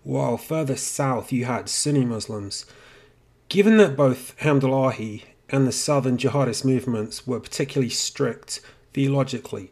while 0.03 0.37
further 0.37 0.75
south 0.75 1.31
you 1.31 1.45
had 1.45 1.69
Sunni 1.69 2.05
Muslims. 2.05 2.65
Given 3.49 3.77
that 3.77 3.95
both 3.95 4.37
Hamdallahi 4.39 5.23
and 5.49 5.67
the 5.67 5.71
southern 5.71 6.17
jihadist 6.17 6.65
movements 6.65 7.27
were 7.27 7.39
particularly 7.39 7.89
strict 7.89 8.61
theologically, 8.93 9.71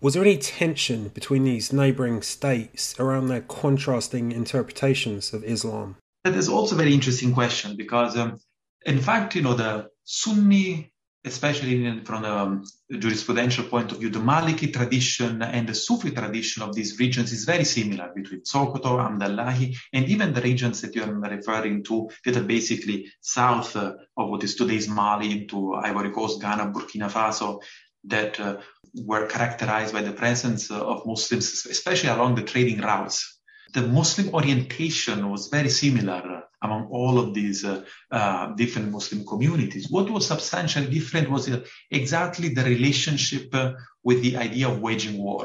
was 0.00 0.14
there 0.14 0.22
any 0.22 0.36
tension 0.36 1.08
between 1.08 1.44
these 1.44 1.72
neighboring 1.72 2.22
states 2.22 2.98
around 3.00 3.28
their 3.28 3.40
contrasting 3.40 4.30
interpretations 4.30 5.32
of 5.32 5.42
Islam? 5.42 5.96
That 6.24 6.34
is 6.34 6.48
also 6.48 6.74
a 6.74 6.78
very 6.78 6.92
interesting 6.92 7.32
question 7.32 7.76
because, 7.76 8.16
um, 8.16 8.38
in 8.84 9.00
fact, 9.00 9.34
you 9.34 9.42
know, 9.42 9.54
the 9.54 9.88
Sunni, 10.04 10.92
especially 11.26 12.00
from 12.04 12.24
a 12.24 12.62
jurisprudential 12.92 13.68
point 13.68 13.90
of 13.90 13.98
view, 13.98 14.08
the 14.08 14.20
Maliki 14.20 14.72
tradition 14.72 15.42
and 15.42 15.68
the 15.68 15.74
Sufi 15.74 16.12
tradition 16.12 16.62
of 16.62 16.74
these 16.74 16.98
regions 17.00 17.32
is 17.32 17.44
very 17.44 17.64
similar 17.64 18.12
between 18.14 18.42
Sokoto, 18.42 18.96
Hamdallahi, 18.98 19.76
and 19.92 20.08
even 20.08 20.32
the 20.32 20.40
regions 20.40 20.80
that 20.80 20.94
you're 20.94 21.12
referring 21.12 21.82
to 21.84 22.08
that 22.24 22.36
are 22.36 22.44
basically 22.44 23.12
south 23.20 23.74
uh, 23.74 23.94
of 24.16 24.30
what 24.30 24.44
is 24.44 24.54
today's 24.54 24.88
Mali 24.88 25.32
into 25.32 25.74
Ivory 25.74 26.12
Coast, 26.12 26.40
Ghana, 26.40 26.72
Burkina 26.72 27.10
Faso, 27.10 27.60
that 28.04 28.38
uh, 28.38 28.58
were 28.94 29.26
characterized 29.26 29.92
by 29.92 30.02
the 30.02 30.12
presence 30.12 30.70
uh, 30.70 30.80
of 30.80 31.04
Muslims, 31.06 31.66
especially 31.68 32.08
along 32.08 32.36
the 32.36 32.42
trading 32.42 32.80
routes. 32.80 33.40
The 33.74 33.82
Muslim 33.82 34.32
orientation 34.32 35.28
was 35.28 35.48
very 35.48 35.70
similar 35.70 36.44
among 36.66 36.82
all 36.98 37.18
of 37.18 37.28
these 37.38 37.64
uh, 37.64 37.84
uh, 38.10 38.54
different 38.60 38.88
Muslim 38.90 39.20
communities. 39.32 39.88
What 39.90 40.10
was 40.10 40.26
substantially 40.26 40.88
different 40.98 41.30
was 41.30 41.48
uh, 41.48 41.64
exactly 41.90 42.48
the 42.50 42.64
relationship 42.74 43.46
uh, 43.54 43.72
with 44.08 44.18
the 44.22 44.36
idea 44.36 44.68
of 44.68 44.80
waging 44.80 45.16
war. 45.26 45.44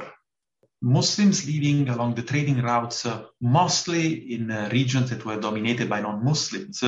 Muslims 0.82 1.46
living 1.46 1.90
along 1.90 2.16
the 2.16 2.28
trading 2.32 2.60
routes, 2.70 3.06
mostly 3.40 4.34
in 4.36 4.48
regions 4.72 5.12
that 5.12 5.24
were 5.25 5.40
dominated 5.40 5.88
by 5.88 6.01
non-Muslims, 6.01 6.84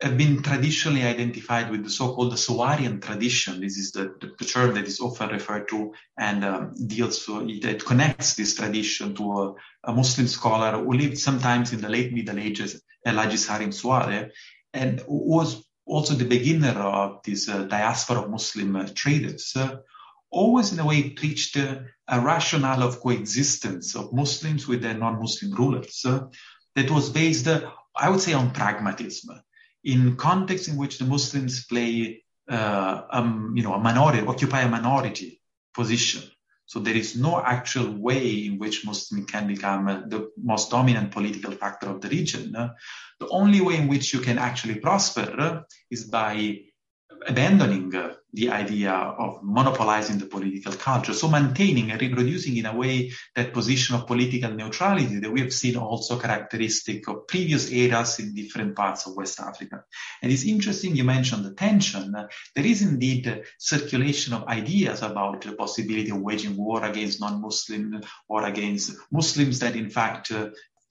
have 0.00 0.16
been 0.16 0.42
traditionally 0.42 1.02
identified 1.02 1.70
with 1.70 1.82
the 1.82 1.90
so-called 1.90 2.32
Suwarian 2.34 3.02
tradition. 3.02 3.60
This 3.60 3.76
is 3.76 3.90
the, 3.90 4.14
the, 4.20 4.44
term 4.44 4.74
that 4.74 4.84
is 4.84 5.00
often 5.00 5.30
referred 5.30 5.68
to 5.68 5.92
and 6.16 6.44
um, 6.44 6.74
deals 6.86 7.26
to, 7.26 7.44
it 7.48 7.84
connects 7.84 8.34
this 8.34 8.54
tradition 8.54 9.16
to 9.16 9.32
a, 9.32 9.54
a, 9.84 9.92
Muslim 9.92 10.28
scholar 10.28 10.78
who 10.78 10.92
lived 10.92 11.18
sometimes 11.18 11.72
in 11.72 11.80
the 11.80 11.88
late 11.88 12.12
Middle 12.12 12.38
Ages, 12.38 12.80
El 13.04 13.16
Hajj 13.16 13.38
Salim 13.38 13.70
Suwari, 13.70 14.30
and 14.72 15.02
was 15.08 15.64
also 15.84 16.14
the 16.14 16.24
beginner 16.24 16.78
of 16.78 17.20
this 17.24 17.48
uh, 17.48 17.64
diaspora 17.64 18.20
of 18.20 18.30
Muslim 18.30 18.76
uh, 18.76 18.86
traders. 18.94 19.52
Uh, 19.56 19.78
always 20.30 20.72
in 20.72 20.78
a 20.78 20.86
way 20.86 21.10
preached 21.10 21.56
uh, 21.56 21.80
a 22.06 22.20
rationale 22.20 22.84
of 22.84 23.00
coexistence 23.00 23.96
of 23.96 24.12
Muslims 24.12 24.68
with 24.68 24.80
their 24.80 24.94
non-Muslim 24.94 25.52
rulers 25.54 26.06
that 26.76 26.90
was 26.90 27.10
based, 27.10 27.48
uh, 27.48 27.68
I 27.96 28.10
would 28.10 28.20
say, 28.20 28.34
on 28.34 28.52
pragmatism 28.52 29.40
in 29.88 30.16
context 30.16 30.68
in 30.68 30.76
which 30.76 30.98
the 30.98 31.06
Muslims 31.06 31.64
play, 31.64 32.22
uh, 32.50 33.02
um, 33.10 33.54
you 33.56 33.62
know, 33.62 33.72
a 33.72 33.80
minority, 33.80 34.26
occupy 34.26 34.60
a 34.60 34.68
minority 34.68 35.40
position. 35.72 36.22
So 36.66 36.78
there 36.80 36.94
is 36.94 37.16
no 37.16 37.40
actual 37.40 37.90
way 37.94 38.44
in 38.44 38.58
which 38.58 38.84
Muslim 38.84 39.24
can 39.24 39.46
become 39.46 39.88
uh, 39.88 40.02
the 40.06 40.30
most 40.36 40.70
dominant 40.70 41.10
political 41.10 41.52
factor 41.52 41.88
of 41.88 42.02
the 42.02 42.10
region. 42.10 42.52
The 42.52 43.28
only 43.30 43.62
way 43.62 43.76
in 43.76 43.88
which 43.88 44.12
you 44.12 44.20
can 44.20 44.36
actually 44.36 44.76
prosper 44.76 45.64
is 45.90 46.04
by 46.04 46.58
abandoning 47.26 47.92
the 48.32 48.50
idea 48.50 48.92
of 48.92 49.42
monopolizing 49.42 50.18
the 50.18 50.26
political 50.26 50.72
culture. 50.72 51.14
So 51.14 51.28
maintaining 51.28 51.90
and 51.90 52.00
reproducing 52.00 52.56
in 52.56 52.66
a 52.66 52.76
way 52.76 53.12
that 53.34 53.52
position 53.52 53.96
of 53.96 54.06
political 54.06 54.52
neutrality 54.52 55.18
that 55.20 55.32
we 55.32 55.40
have 55.40 55.52
seen 55.52 55.76
also 55.76 56.18
characteristic 56.18 57.08
of 57.08 57.26
previous 57.26 57.70
eras 57.70 58.18
in 58.18 58.34
different 58.34 58.76
parts 58.76 59.06
of 59.06 59.16
West 59.16 59.40
Africa. 59.40 59.84
And 60.22 60.30
it's 60.30 60.44
interesting 60.44 60.94
you 60.94 61.04
mentioned 61.04 61.44
the 61.44 61.54
tension. 61.54 62.12
There 62.54 62.66
is 62.66 62.82
indeed 62.82 63.42
circulation 63.58 64.34
of 64.34 64.46
ideas 64.46 65.02
about 65.02 65.40
the 65.42 65.52
possibility 65.52 66.10
of 66.10 66.20
waging 66.20 66.56
war 66.56 66.84
against 66.84 67.20
non-Muslim 67.20 68.02
or 68.28 68.44
against 68.44 68.92
Muslims 69.10 69.60
that 69.60 69.74
in 69.74 69.88
fact 69.88 70.32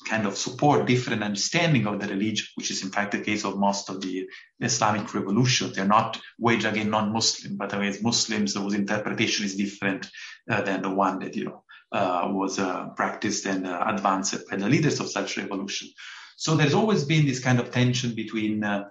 kind 0.06 0.26
of 0.26 0.38
support 0.38 0.86
different 0.86 1.24
understanding 1.24 1.88
of 1.88 2.00
the 2.00 2.08
religion, 2.08 2.46
which 2.56 2.72
is 2.72 2.84
in 2.84 2.90
fact 2.90 3.12
the 3.12 3.20
case 3.20 3.44
of 3.44 3.58
most 3.58 3.90
of 3.90 4.02
the 4.02 4.28
Islamic 4.60 5.14
revolution. 5.14 5.72
They're 5.74 5.86
not 5.86 6.20
waged 6.40 6.66
against 6.66 6.90
non-Muslim, 6.90 7.58
but 7.58 7.74
against 7.74 8.04
Muslims 8.04 8.56
whose 8.56 8.74
interpretation 8.74 9.46
is 9.46 9.56
different 9.56 10.10
uh, 10.50 10.62
than 10.62 10.82
the 10.82 10.90
one 10.90 11.20
that, 11.20 11.36
you 11.36 11.46
know, 11.46 11.64
uh, 11.92 12.30
was 12.32 12.60
uh, 12.60 12.90
practiced 12.96 13.46
and 13.46 13.66
uh, 13.66 13.84
advanced 13.88 14.50
by 14.50 14.58
the 14.58 14.70
leaders 14.70 15.00
of 15.00 15.10
such 15.10 15.38
revolution. 15.38 15.90
So 16.36 16.56
there's 16.56 16.74
always 16.74 17.04
been 17.04 17.26
this 17.26 17.40
kind 17.40 17.60
of 17.60 17.72
tension 17.72 18.14
between 18.14 18.64
uh, 18.64 18.90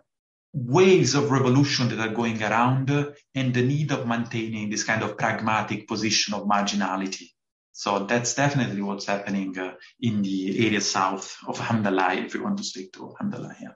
waves 0.53 1.15
of 1.15 1.31
revolution 1.31 1.89
that 1.89 2.01
are 2.01 2.15
going 2.15 2.43
around 2.43 2.91
and 3.35 3.55
the 3.55 3.63
need 3.63 3.93
of 3.93 4.07
maintaining 4.07 4.71
this 4.71 4.85
kind 4.85 5.03
of 5.03 5.19
pragmatic 5.19 5.87
position 5.87 6.35
of 6.35 6.45
marginality 6.45 7.29
so 7.77 8.07
that's 8.07 8.33
definitely 8.33 8.81
what's 8.81 9.05
happening 9.05 9.59
uh, 9.59 9.75
in 10.01 10.23
the 10.23 10.67
area 10.67 10.81
south 10.81 11.37
of 11.47 11.59
Hamdallah, 11.59 12.25
if 12.25 12.33
you 12.33 12.43
want 12.43 12.57
to 12.57 12.65
speak 12.65 12.91
to 12.95 13.15
Hamdallah. 13.21 13.55
Yeah. 13.61 13.73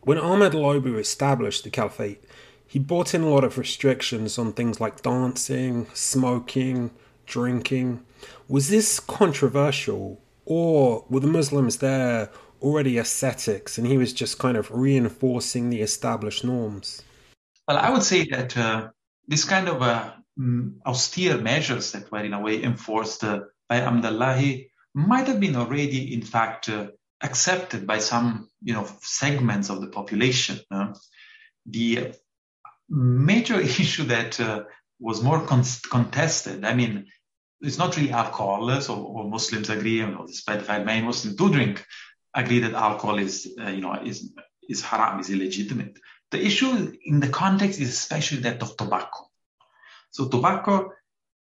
When 0.00 0.16
Ahmed 0.16 0.54
Lobu 0.54 0.98
established 0.98 1.62
the 1.62 1.68
caliphate, 1.68 2.24
he 2.66 2.78
brought 2.78 3.12
in 3.12 3.20
a 3.20 3.28
lot 3.28 3.44
of 3.44 3.58
restrictions 3.58 4.38
on 4.38 4.54
things 4.54 4.80
like 4.80 5.02
dancing, 5.02 5.88
smoking, 5.92 6.90
drinking. 7.26 8.02
Was 8.48 8.70
this 8.70 8.98
controversial, 8.98 10.22
or 10.46 11.04
were 11.10 11.20
the 11.20 11.26
Muslims 11.26 11.76
there 11.76 12.30
already 12.62 12.96
ascetics 12.96 13.76
and 13.76 13.86
he 13.86 13.98
was 13.98 14.14
just 14.14 14.38
kind 14.38 14.56
of 14.56 14.70
reinforcing 14.70 15.68
the 15.68 15.82
established 15.82 16.44
norms? 16.44 17.02
Well, 17.66 17.76
I 17.76 17.90
would 17.90 18.02
say 18.02 18.24
that 18.30 18.56
uh, 18.56 18.88
this 19.26 19.44
kind 19.44 19.68
of 19.68 19.82
uh, 19.82 20.12
Mm, 20.38 20.80
austere 20.86 21.38
measures 21.38 21.92
that 21.92 22.12
were 22.12 22.24
in 22.24 22.32
a 22.32 22.40
way 22.40 22.62
enforced 22.62 23.24
uh, 23.24 23.40
by 23.68 23.80
Hamdallahi 23.80 24.68
might 24.94 25.26
have 25.26 25.40
been 25.40 25.56
already, 25.56 26.14
in 26.14 26.22
fact, 26.22 26.68
uh, 26.68 26.88
accepted 27.20 27.86
by 27.86 27.98
some, 27.98 28.48
you 28.62 28.72
know, 28.72 28.88
segments 29.00 29.68
of 29.68 29.80
the 29.80 29.88
population. 29.88 30.60
Uh, 30.70 30.94
the 31.66 32.14
major 32.88 33.60
issue 33.82 34.04
that 34.04 34.38
uh, 34.38 34.62
was 35.00 35.22
more 35.22 35.44
con- 35.44 35.64
contested, 35.90 36.64
I 36.64 36.74
mean, 36.74 37.06
it's 37.60 37.78
not 37.78 37.96
really 37.96 38.12
alcohol, 38.12 38.80
so 38.80 38.94
all 38.94 39.28
Muslims 39.28 39.68
agree, 39.68 39.98
you 39.98 40.06
know, 40.06 40.24
despite 40.26 40.60
the 40.60 40.64
fact 40.64 40.86
many 40.86 41.04
Muslims 41.04 41.36
do 41.36 41.50
drink, 41.50 41.84
agree 42.32 42.60
that 42.60 42.74
alcohol 42.74 43.18
is, 43.18 43.52
uh, 43.60 43.70
you 43.70 43.80
know, 43.80 43.94
is 43.94 44.32
is 44.68 44.82
haram, 44.82 45.18
is 45.18 45.30
illegitimate. 45.30 45.98
The 46.30 46.44
issue 46.44 46.96
in 47.04 47.18
the 47.20 47.28
context 47.28 47.80
is 47.80 47.88
especially 47.88 48.42
that 48.42 48.62
of 48.62 48.76
tobacco. 48.76 49.28
So 50.10 50.28
tobacco 50.28 50.90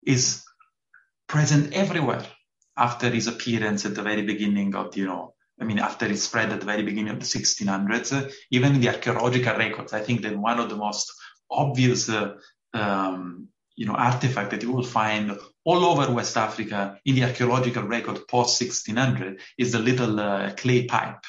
is 0.04 0.44
present 1.28 1.72
everywhere 1.72 2.26
after 2.76 3.06
its 3.06 3.26
appearance 3.26 3.84
at 3.84 3.94
the 3.94 4.02
very 4.02 4.22
beginning 4.22 4.74
of, 4.74 4.96
you 4.96 5.06
know, 5.06 5.34
I 5.60 5.64
mean, 5.64 5.78
after 5.78 6.06
it 6.06 6.16
spread 6.16 6.50
at 6.50 6.60
the 6.60 6.66
very 6.66 6.82
beginning 6.82 7.12
of 7.12 7.20
the 7.20 7.26
1600s, 7.26 8.12
uh, 8.12 8.30
even 8.50 8.74
in 8.74 8.80
the 8.80 8.88
archaeological 8.88 9.56
records, 9.56 9.92
I 9.92 10.00
think 10.00 10.22
that 10.22 10.36
one 10.36 10.58
of 10.58 10.68
the 10.68 10.76
most 10.76 11.12
obvious, 11.50 12.08
uh, 12.08 12.34
um, 12.72 13.48
you 13.76 13.86
know, 13.86 13.94
artifact 13.94 14.50
that 14.50 14.62
you 14.62 14.72
will 14.72 14.82
find 14.82 15.38
all 15.64 15.84
over 15.84 16.12
West 16.12 16.36
Africa 16.36 16.98
in 17.04 17.14
the 17.14 17.24
archaeological 17.24 17.84
record 17.84 18.26
post 18.28 18.60
1600 18.60 19.40
is 19.58 19.72
the 19.72 19.78
little 19.78 20.18
uh, 20.18 20.52
clay 20.54 20.86
pipe 20.86 21.22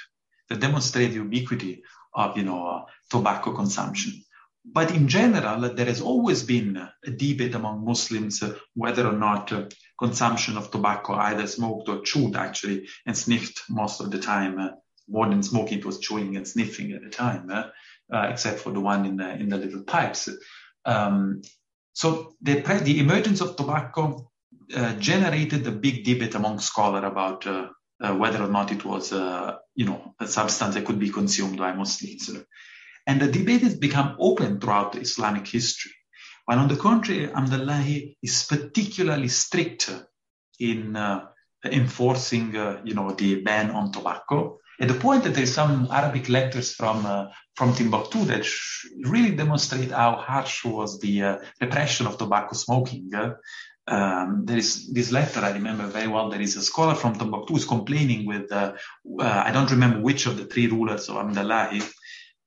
that 0.50 0.60
demonstrates 0.60 1.13
the 1.13 1.20
ubiquity 1.20 1.84
of, 2.13 2.38
you 2.38 2.44
know, 2.44 2.66
uh, 2.68 2.86
tobacco 3.10 3.54
consumption. 3.54 4.24
But 4.65 4.91
in 4.91 5.10
general, 5.10 5.74
there 5.74 5.88
has 5.88 6.01
always 6.01 6.43
been 6.43 6.77
a 6.77 7.12
debate 7.12 7.53
among 7.53 7.84
Muslims 7.84 8.41
uh, 8.41 8.55
whether 8.75 9.05
or 9.05 9.17
not 9.17 9.51
uh, 9.51 9.65
consumption 10.00 10.58
of 10.58 10.72
tobacco, 10.72 11.15
either 11.15 11.48
smoked 11.48 11.89
or 11.89 12.01
chewed 12.01 12.38
actually, 12.38 12.88
and 13.05 13.17
sniffed 13.17 13.63
most 13.70 14.00
of 14.00 14.10
the 14.10 14.20
time, 14.20 14.60
uh, 14.60 14.70
more 15.10 15.27
than 15.27 15.43
smoking, 15.43 15.79
it 15.79 15.86
was 15.86 16.00
chewing 16.00 16.38
and 16.38 16.48
sniffing 16.48 16.93
at 16.93 17.03
the 17.03 17.10
time, 17.10 17.50
uh, 17.51 17.67
uh, 18.13 18.27
except 18.29 18.60
for 18.60 18.72
the 18.72 18.79
one 18.79 19.05
in 19.05 19.17
the, 19.17 19.34
in 19.34 19.50
the 19.50 19.58
little 19.58 19.84
pipes. 19.84 20.29
Um, 20.86 21.41
so 21.91 22.34
the, 22.41 22.62
the 22.62 23.00
emergence 23.01 23.41
of 23.41 23.58
tobacco 23.58 24.32
uh, 24.74 24.93
generated 24.93 25.67
a 25.67 25.72
big 25.72 26.05
debate 26.05 26.36
among 26.36 26.60
scholars 26.60 27.03
about 27.03 27.46
whether 28.00 28.43
or 28.43 28.50
not 28.50 28.72
it 28.72 28.84
was, 28.84 29.12
you 29.75 29.86
know, 29.86 30.15
a 30.20 30.27
substance 30.27 30.74
that 30.75 30.86
could 30.86 31.00
be 31.00 31.10
consumed 31.10 31.58
by 31.58 31.74
Muslims. 31.74 32.29
And 33.06 33.22
the 33.22 33.32
debate 33.32 33.62
has 33.62 33.76
become 33.76 34.16
open 34.20 34.60
throughout 34.60 34.96
Islamic 34.96 35.48
history. 35.48 35.92
While 36.46 36.60
on 36.60 36.68
the 36.68 36.76
contrary, 36.76 37.28
Hamdallahi 37.28 38.18
is 38.22 38.44
particularly 38.44 39.30
strict 39.30 39.90
in 40.60 40.96
uh, 40.96 41.26
enforcing, 41.66 42.56
uh, 42.56 42.82
you 42.84 42.94
know, 42.94 43.12
the 43.12 43.42
ban 43.42 43.72
on 43.72 43.92
tobacco. 43.92 44.60
At 44.82 44.88
the 44.88 44.96
point 44.96 45.24
that 45.24 45.36
there's 45.36 45.54
some 45.54 45.88
Arabic 45.92 46.30
letters 46.30 46.74
from 46.74 47.06
uh, 47.06 47.28
from 47.56 47.74
Timbuktu 47.74 48.26
that 48.26 48.46
really 49.04 49.36
demonstrate 49.36 49.92
how 49.92 50.16
harsh 50.16 50.66
was 50.66 51.00
the 51.00 51.24
uh, 51.24 51.38
repression 51.62 52.08
of 52.08 52.18
tobacco 52.18 52.56
smoking. 52.56 53.12
Um, 53.86 54.46
there 54.46 54.58
is 54.58 54.92
this 54.94 55.12
letter 55.12 55.42
I 55.42 55.52
remember 55.52 55.86
very 55.88 56.08
well. 56.08 56.30
There 56.30 56.42
is 56.42 56.56
a 56.56 56.62
scholar 56.62 56.96
from 56.96 57.16
Timbuktu 57.16 57.54
who's 57.54 57.66
complaining 57.66 58.26
with 58.26 58.52
uh, 58.52 58.74
uh, 59.20 59.44
I 59.46 59.52
don't 59.52 59.72
remember 59.72 60.00
which 60.00 60.26
of 60.26 60.38
the 60.38 60.46
three 60.46 60.68
rulers 60.68 61.10
of 61.10 61.18
Amdallahi 61.18 61.88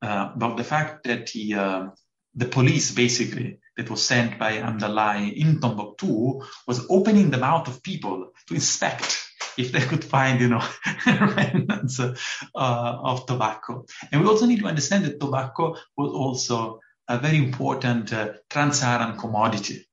uh, 0.06 0.32
about 0.34 0.56
the 0.56 0.64
fact 0.64 1.04
that 1.04 1.28
he, 1.30 1.52
the 1.52 2.44
police 2.44 2.90
basically 2.92 3.58
that 3.76 3.90
was 3.90 4.02
sent 4.02 4.38
by 4.38 4.58
Amdallahi 4.58 5.34
in 5.34 5.60
Timbuktu 5.60 6.40
was 6.66 6.86
opening 6.88 7.30
the 7.30 7.38
mouth 7.38 7.68
of 7.68 7.82
people 7.82 8.32
to 8.46 8.54
inspect 8.54 9.22
if 9.58 9.72
they 9.72 9.80
could 9.80 10.04
find, 10.04 10.40
you 10.40 10.48
know, 10.48 10.64
remnants 11.06 12.00
uh, 12.00 12.14
of 12.54 13.26
tobacco. 13.26 13.84
And 14.12 14.20
we 14.20 14.28
also 14.28 14.46
need 14.46 14.60
to 14.60 14.66
understand 14.66 15.04
that 15.04 15.20
tobacco 15.20 15.76
was 15.96 16.12
also 16.12 16.80
a 17.08 17.18
very 17.18 17.38
important 17.38 18.12
uh, 18.12 18.34
trans-Saharan 18.50 19.18
commodity. 19.18 19.86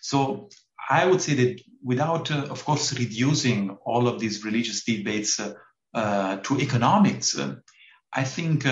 So 0.00 0.48
I 0.90 1.06
would 1.06 1.20
say 1.20 1.34
that 1.34 1.60
without, 1.82 2.30
uh, 2.30 2.46
of 2.50 2.64
course, 2.64 2.98
reducing 2.98 3.76
all 3.84 4.08
of 4.08 4.20
these 4.20 4.44
religious 4.44 4.84
debates 4.84 5.38
uh, 5.38 5.54
uh, 5.94 6.36
to 6.38 6.58
economics, 6.58 7.38
uh, 7.38 7.56
I 8.12 8.24
think 8.24 8.64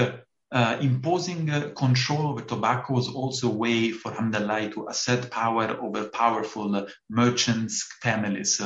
Uh, 0.57 0.79
imposing 0.81 1.51
uh, 1.51 1.69
control 1.77 2.29
over 2.29 2.41
tobacco 2.41 2.95
was 2.95 3.09
also 3.09 3.49
a 3.49 3.55
way 3.55 3.91
for 3.91 4.11
Hamdallah 4.11 4.73
to 4.73 4.89
assert 4.89 5.31
power 5.31 5.77
over 5.83 6.09
powerful 6.09 6.75
uh, 6.75 6.87
merchants, 7.11 7.87
families, 8.01 8.59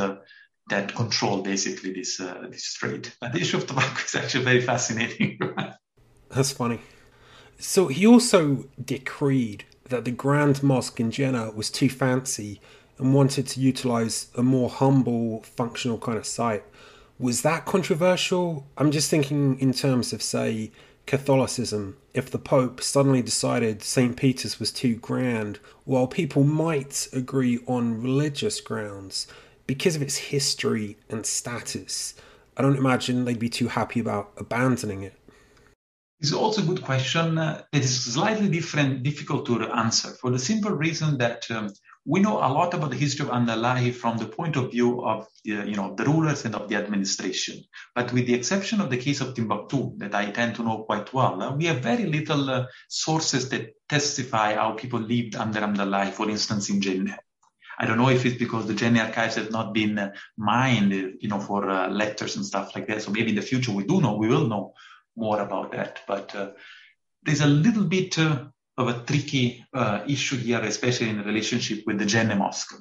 that 0.68 0.94
control 0.94 1.42
basically 1.42 1.92
this 1.92 2.20
uh, 2.20 2.46
this 2.48 2.74
trade. 2.74 3.12
But 3.20 3.32
the 3.32 3.40
issue 3.40 3.56
of 3.56 3.66
tobacco 3.66 4.04
is 4.04 4.14
actually 4.14 4.44
very 4.44 4.60
fascinating. 4.60 5.40
That's 6.30 6.52
funny. 6.52 6.78
So 7.58 7.88
he 7.88 8.06
also 8.06 8.66
decreed 8.82 9.64
that 9.88 10.04
the 10.04 10.12
Grand 10.12 10.62
Mosque 10.62 11.00
in 11.00 11.10
Jenne 11.10 11.52
was 11.56 11.70
too 11.70 11.90
fancy 11.90 12.60
and 12.98 13.12
wanted 13.12 13.48
to 13.48 13.58
utilize 13.58 14.28
a 14.36 14.44
more 14.44 14.70
humble, 14.70 15.42
functional 15.42 15.98
kind 15.98 16.18
of 16.18 16.24
site. 16.24 16.62
Was 17.18 17.42
that 17.42 17.66
controversial? 17.66 18.64
I'm 18.78 18.92
just 18.92 19.10
thinking 19.10 19.58
in 19.58 19.72
terms 19.72 20.12
of, 20.12 20.22
say, 20.22 20.70
Catholicism. 21.10 21.96
If 22.14 22.30
the 22.30 22.38
Pope 22.38 22.80
suddenly 22.80 23.20
decided 23.20 23.82
St. 23.82 24.16
Peter's 24.16 24.60
was 24.60 24.70
too 24.70 24.94
grand, 24.94 25.58
while 25.82 26.06
people 26.06 26.44
might 26.44 27.08
agree 27.12 27.58
on 27.66 28.00
religious 28.00 28.60
grounds, 28.60 29.26
because 29.66 29.96
of 29.96 30.02
its 30.02 30.16
history 30.16 30.98
and 31.08 31.26
status, 31.26 32.14
I 32.56 32.62
don't 32.62 32.76
imagine 32.76 33.24
they'd 33.24 33.40
be 33.40 33.48
too 33.48 33.66
happy 33.66 33.98
about 33.98 34.30
abandoning 34.36 35.02
it. 35.02 35.16
It's 36.20 36.32
also 36.32 36.62
a 36.62 36.66
good 36.66 36.84
question. 36.84 37.34
that 37.34 37.66
is 37.72 38.04
slightly 38.14 38.48
different, 38.48 39.02
difficult 39.02 39.46
to 39.46 39.62
answer 39.64 40.10
for 40.10 40.30
the 40.30 40.38
simple 40.38 40.70
reason 40.70 41.18
that 41.18 41.50
um, 41.50 41.72
we 42.04 42.20
know 42.20 42.38
a 42.38 42.48
lot 42.48 42.72
about 42.72 42.90
the 42.90 42.96
history 42.96 43.26
of 43.26 43.32
Andalahi 43.32 43.92
from 43.94 44.16
the 44.16 44.26
point 44.26 44.56
of 44.56 44.70
view 44.70 45.04
of 45.04 45.22
uh, 45.22 45.26
you 45.44 45.76
know 45.76 45.94
the 45.94 46.04
rulers 46.04 46.44
and 46.44 46.54
of 46.54 46.68
the 46.68 46.76
administration. 46.76 47.62
But 47.94 48.12
with 48.12 48.26
the 48.26 48.34
exception 48.34 48.80
of 48.80 48.90
the 48.90 48.96
case 48.96 49.20
of 49.20 49.34
Timbuktu, 49.34 49.98
that 49.98 50.14
I 50.14 50.30
tend 50.30 50.56
to 50.56 50.62
know 50.62 50.84
quite 50.84 51.12
well, 51.12 51.42
uh, 51.42 51.54
we 51.54 51.66
have 51.66 51.80
very 51.80 52.06
little 52.06 52.48
uh, 52.48 52.66
sources 52.88 53.48
that 53.50 53.74
testify 53.88 54.54
how 54.54 54.72
people 54.72 55.00
lived 55.00 55.36
under 55.36 55.60
Andalahi, 55.60 56.12
for 56.12 56.30
instance, 56.30 56.70
in 56.70 56.80
Jenne. 56.80 57.16
I 57.78 57.86
don't 57.86 57.98
know 57.98 58.10
if 58.10 58.26
it's 58.26 58.36
because 58.36 58.66
the 58.66 58.74
Jenne 58.74 58.98
archives 58.98 59.36
have 59.36 59.50
not 59.50 59.72
been 59.72 59.98
uh, 59.98 60.12
mined, 60.36 60.92
you 60.92 61.28
know, 61.28 61.40
for 61.40 61.68
uh, 61.68 61.88
letters 61.88 62.36
and 62.36 62.44
stuff 62.44 62.74
like 62.74 62.86
that. 62.88 63.02
So 63.02 63.10
maybe 63.10 63.30
in 63.30 63.36
the 63.36 63.42
future 63.42 63.72
we 63.72 63.84
do 63.84 64.00
know, 64.00 64.16
we 64.16 64.28
will 64.28 64.48
know 64.48 64.74
more 65.16 65.40
about 65.40 65.72
that. 65.72 66.00
But 66.06 66.34
uh, 66.34 66.50
there's 67.22 67.40
a 67.40 67.46
little 67.46 67.84
bit 67.84 68.18
uh, 68.18 68.46
of 68.80 68.88
a 68.88 69.02
tricky 69.04 69.64
uh, 69.74 70.00
issue 70.08 70.36
here, 70.36 70.60
especially 70.60 71.10
in 71.10 71.22
relationship 71.22 71.82
with 71.86 71.98
the 71.98 72.06
Jenne 72.06 72.36
Mosque. 72.38 72.74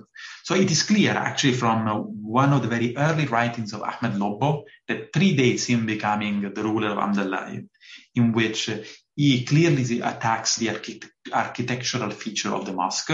So 0.44 0.56
it 0.56 0.72
is 0.72 0.84
clear, 0.84 1.12
actually, 1.12 1.54
from 1.54 1.88
uh, 1.88 1.96
one 2.42 2.54
of 2.54 2.62
the 2.62 2.70
very 2.70 2.96
early 2.96 3.26
writings 3.26 3.74
of 3.74 3.82
Ahmed 3.82 4.14
Lobbo 4.18 4.64
that 4.88 5.12
predates 5.12 5.66
him 5.66 5.86
becoming 5.86 6.54
the 6.54 6.64
ruler 6.64 6.92
of 6.92 6.98
Amdallah, 6.98 7.68
in 8.16 8.32
which 8.32 8.70
he 9.16 9.44
clearly 9.44 10.00
attacks 10.00 10.56
the 10.56 10.70
architect- 10.70 11.12
architectural 11.34 12.12
feature 12.12 12.54
of 12.56 12.66
the 12.66 12.72
mosque 12.72 13.12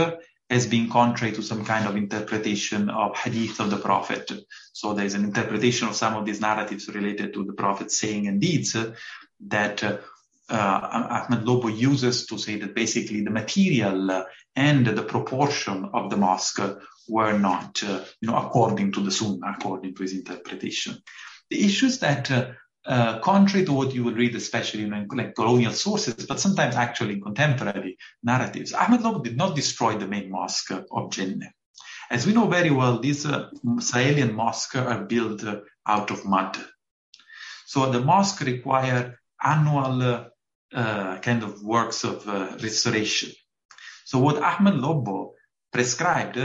as 0.48 0.68
being 0.68 0.88
contrary 0.90 1.34
to 1.34 1.42
some 1.42 1.66
kind 1.66 1.88
of 1.88 1.96
interpretation 1.96 2.90
of 2.92 3.18
hadith 3.18 3.60
of 3.60 3.72
the 3.72 3.78
Prophet. 3.78 4.32
So 4.74 4.94
there's 4.94 5.16
an 5.16 5.24
interpretation 5.24 5.88
of 5.88 5.96
some 5.96 6.14
of 6.16 6.24
these 6.26 6.40
narratives 6.40 6.88
related 6.88 7.34
to 7.34 7.46
the 7.46 7.54
Prophet's 7.54 8.00
saying 8.00 8.28
and 8.28 8.40
deeds 8.40 8.78
that 9.48 9.84
uh, 9.84 9.98
Ahmed 10.50 11.44
Lobo 11.44 11.68
uses 11.68 12.28
to 12.28 12.38
say 12.38 12.58
that 12.60 12.76
basically 12.76 13.24
the 13.24 13.32
material 13.32 14.26
and 14.56 14.86
the 14.86 15.04
proportion 15.04 15.90
of 15.94 16.10
the 16.10 16.18
mosque 16.18 16.60
were 17.08 17.38
not, 17.38 17.82
uh, 17.84 18.04
you 18.22 18.28
know, 18.28 18.38
according 18.38 18.92
to 18.94 19.02
the 19.02 19.12
Sunnah, 19.12 19.56
according 19.58 19.96
to 19.96 20.04
his 20.04 20.14
interpretation. 20.14 20.98
The 21.50 21.64
issue 21.64 21.88
is 21.88 22.00
that 22.00 22.32
uh, 22.32 22.52
uh, 22.86 23.20
contrary 23.20 23.66
to 23.66 23.74
what 23.74 23.94
you 23.94 24.04
will 24.04 24.14
read, 24.14 24.36
especially 24.36 24.84
in 24.84 25.08
like 25.12 25.36
colonial 25.36 25.74
sources, 25.74 26.26
but 26.26 26.40
sometimes 26.40 26.76
actually 26.76 27.14
in 27.16 27.22
contemporary 27.22 27.98
narratives, 28.24 28.74
Ahmed 28.74 29.02
Lobo 29.02 29.24
did 29.24 29.38
not 29.38 29.56
destroy 29.56 29.98
the 29.98 30.08
main 30.08 30.30
mosque 30.30 30.72
of 30.72 31.10
Jenne. 31.12 31.50
As 32.12 32.28
we 32.28 32.34
know 32.34 32.48
very 32.48 32.70
well, 32.70 33.00
these 33.00 33.26
uh, 33.26 33.50
Sahelian 33.78 34.34
mosques 34.34 34.76
are 34.76 35.06
built 35.06 35.44
uh, 35.44 35.62
out 35.88 36.12
of 36.12 36.26
mud. 36.26 36.58
So 37.66 37.92
the 37.92 38.02
mosque 38.02 38.42
require 38.42 39.20
annual 39.44 40.28
uh, 40.76 40.80
uh, 40.80 41.20
kind 41.20 41.44
of 41.44 41.64
works 41.64 42.04
of 42.04 42.28
uh, 42.28 42.58
restoration. 42.62 43.32
So 44.06 44.20
what 44.20 44.42
Ahmed 44.42 44.76
Lobo 44.76 45.34
prescribed 45.72 46.40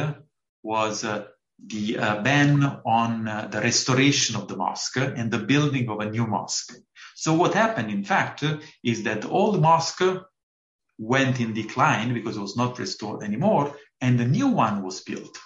was 0.62 1.02
the 1.02 1.98
uh, 1.98 2.22
ban 2.22 2.62
on 2.86 3.28
uh, 3.28 3.48
the 3.50 3.60
restoration 3.60 4.36
of 4.36 4.48
the 4.48 4.56
mosque 4.56 4.96
and 4.96 5.30
the 5.30 5.38
building 5.38 5.88
of 5.88 6.00
a 6.00 6.10
new 6.10 6.26
mosque. 6.26 6.74
So 7.14 7.34
what 7.34 7.54
happened, 7.54 7.90
in 7.90 8.04
fact, 8.04 8.44
is 8.82 9.02
that 9.02 9.22
the 9.22 9.28
old 9.28 9.60
mosque 9.60 10.02
went 10.98 11.40
in 11.40 11.52
decline 11.52 12.14
because 12.14 12.36
it 12.36 12.40
was 12.40 12.56
not 12.56 12.78
restored 12.78 13.22
anymore, 13.22 13.76
and 14.00 14.18
the 14.18 14.26
new 14.26 14.48
one 14.48 14.82
was 14.82 15.00
built. 15.00 15.36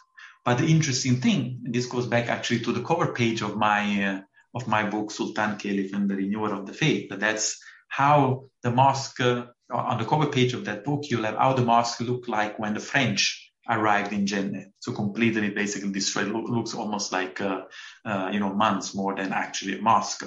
But 0.44 0.59
the 0.59 0.66
interesting 0.66 1.20
thing, 1.20 1.62
and 1.64 1.75
this 1.75 1.87
goes 1.87 2.07
back 2.07 2.29
actually 2.29 2.61
to 2.61 2.73
the 2.73 2.83
cover 2.83 3.12
page 3.12 3.42
of 3.42 3.57
my 3.57 4.05
uh, 4.05 4.20
of 4.55 4.68
my 4.68 4.88
book 4.88 5.11
Sultan 5.11 5.57
Caliph 5.57 5.94
and 5.94 6.09
the 6.09 6.14
Renewer 6.16 6.53
of 6.55 6.66
the 6.66 6.73
Faith. 6.75 7.11
That 7.11 7.20
that's 7.20 7.59
how 7.96 8.44
the 8.64 8.70
mosque 8.72 9.20
uh, 9.20 9.44
on 9.70 9.98
the 9.98 10.04
cover 10.04 10.26
page 10.26 10.52
of 10.52 10.64
that 10.64 10.85
book. 10.85 11.04
You'll 11.04 11.24
have 11.24 11.37
how 11.37 11.52
the 11.52 11.64
mosque 11.64 12.00
looked 12.00 12.28
like 12.28 12.59
when 12.59 12.74
the 12.74 12.80
French 12.80 13.52
arrived 13.68 14.12
in 14.12 14.26
Jenne. 14.26 14.72
So 14.80 14.92
completely 14.92 15.50
basically 15.50 15.92
destroyed. 15.92 16.28
It 16.28 16.35
looks 16.35 16.74
almost 16.74 17.12
like, 17.12 17.40
uh, 17.40 17.62
uh, 18.04 18.30
you 18.33 18.40
know, 18.40 18.52
months 18.52 18.94
more 18.94 19.14
than 19.14 19.33
actually 19.33 19.78
a 19.78 19.83
mosque. 19.83 20.24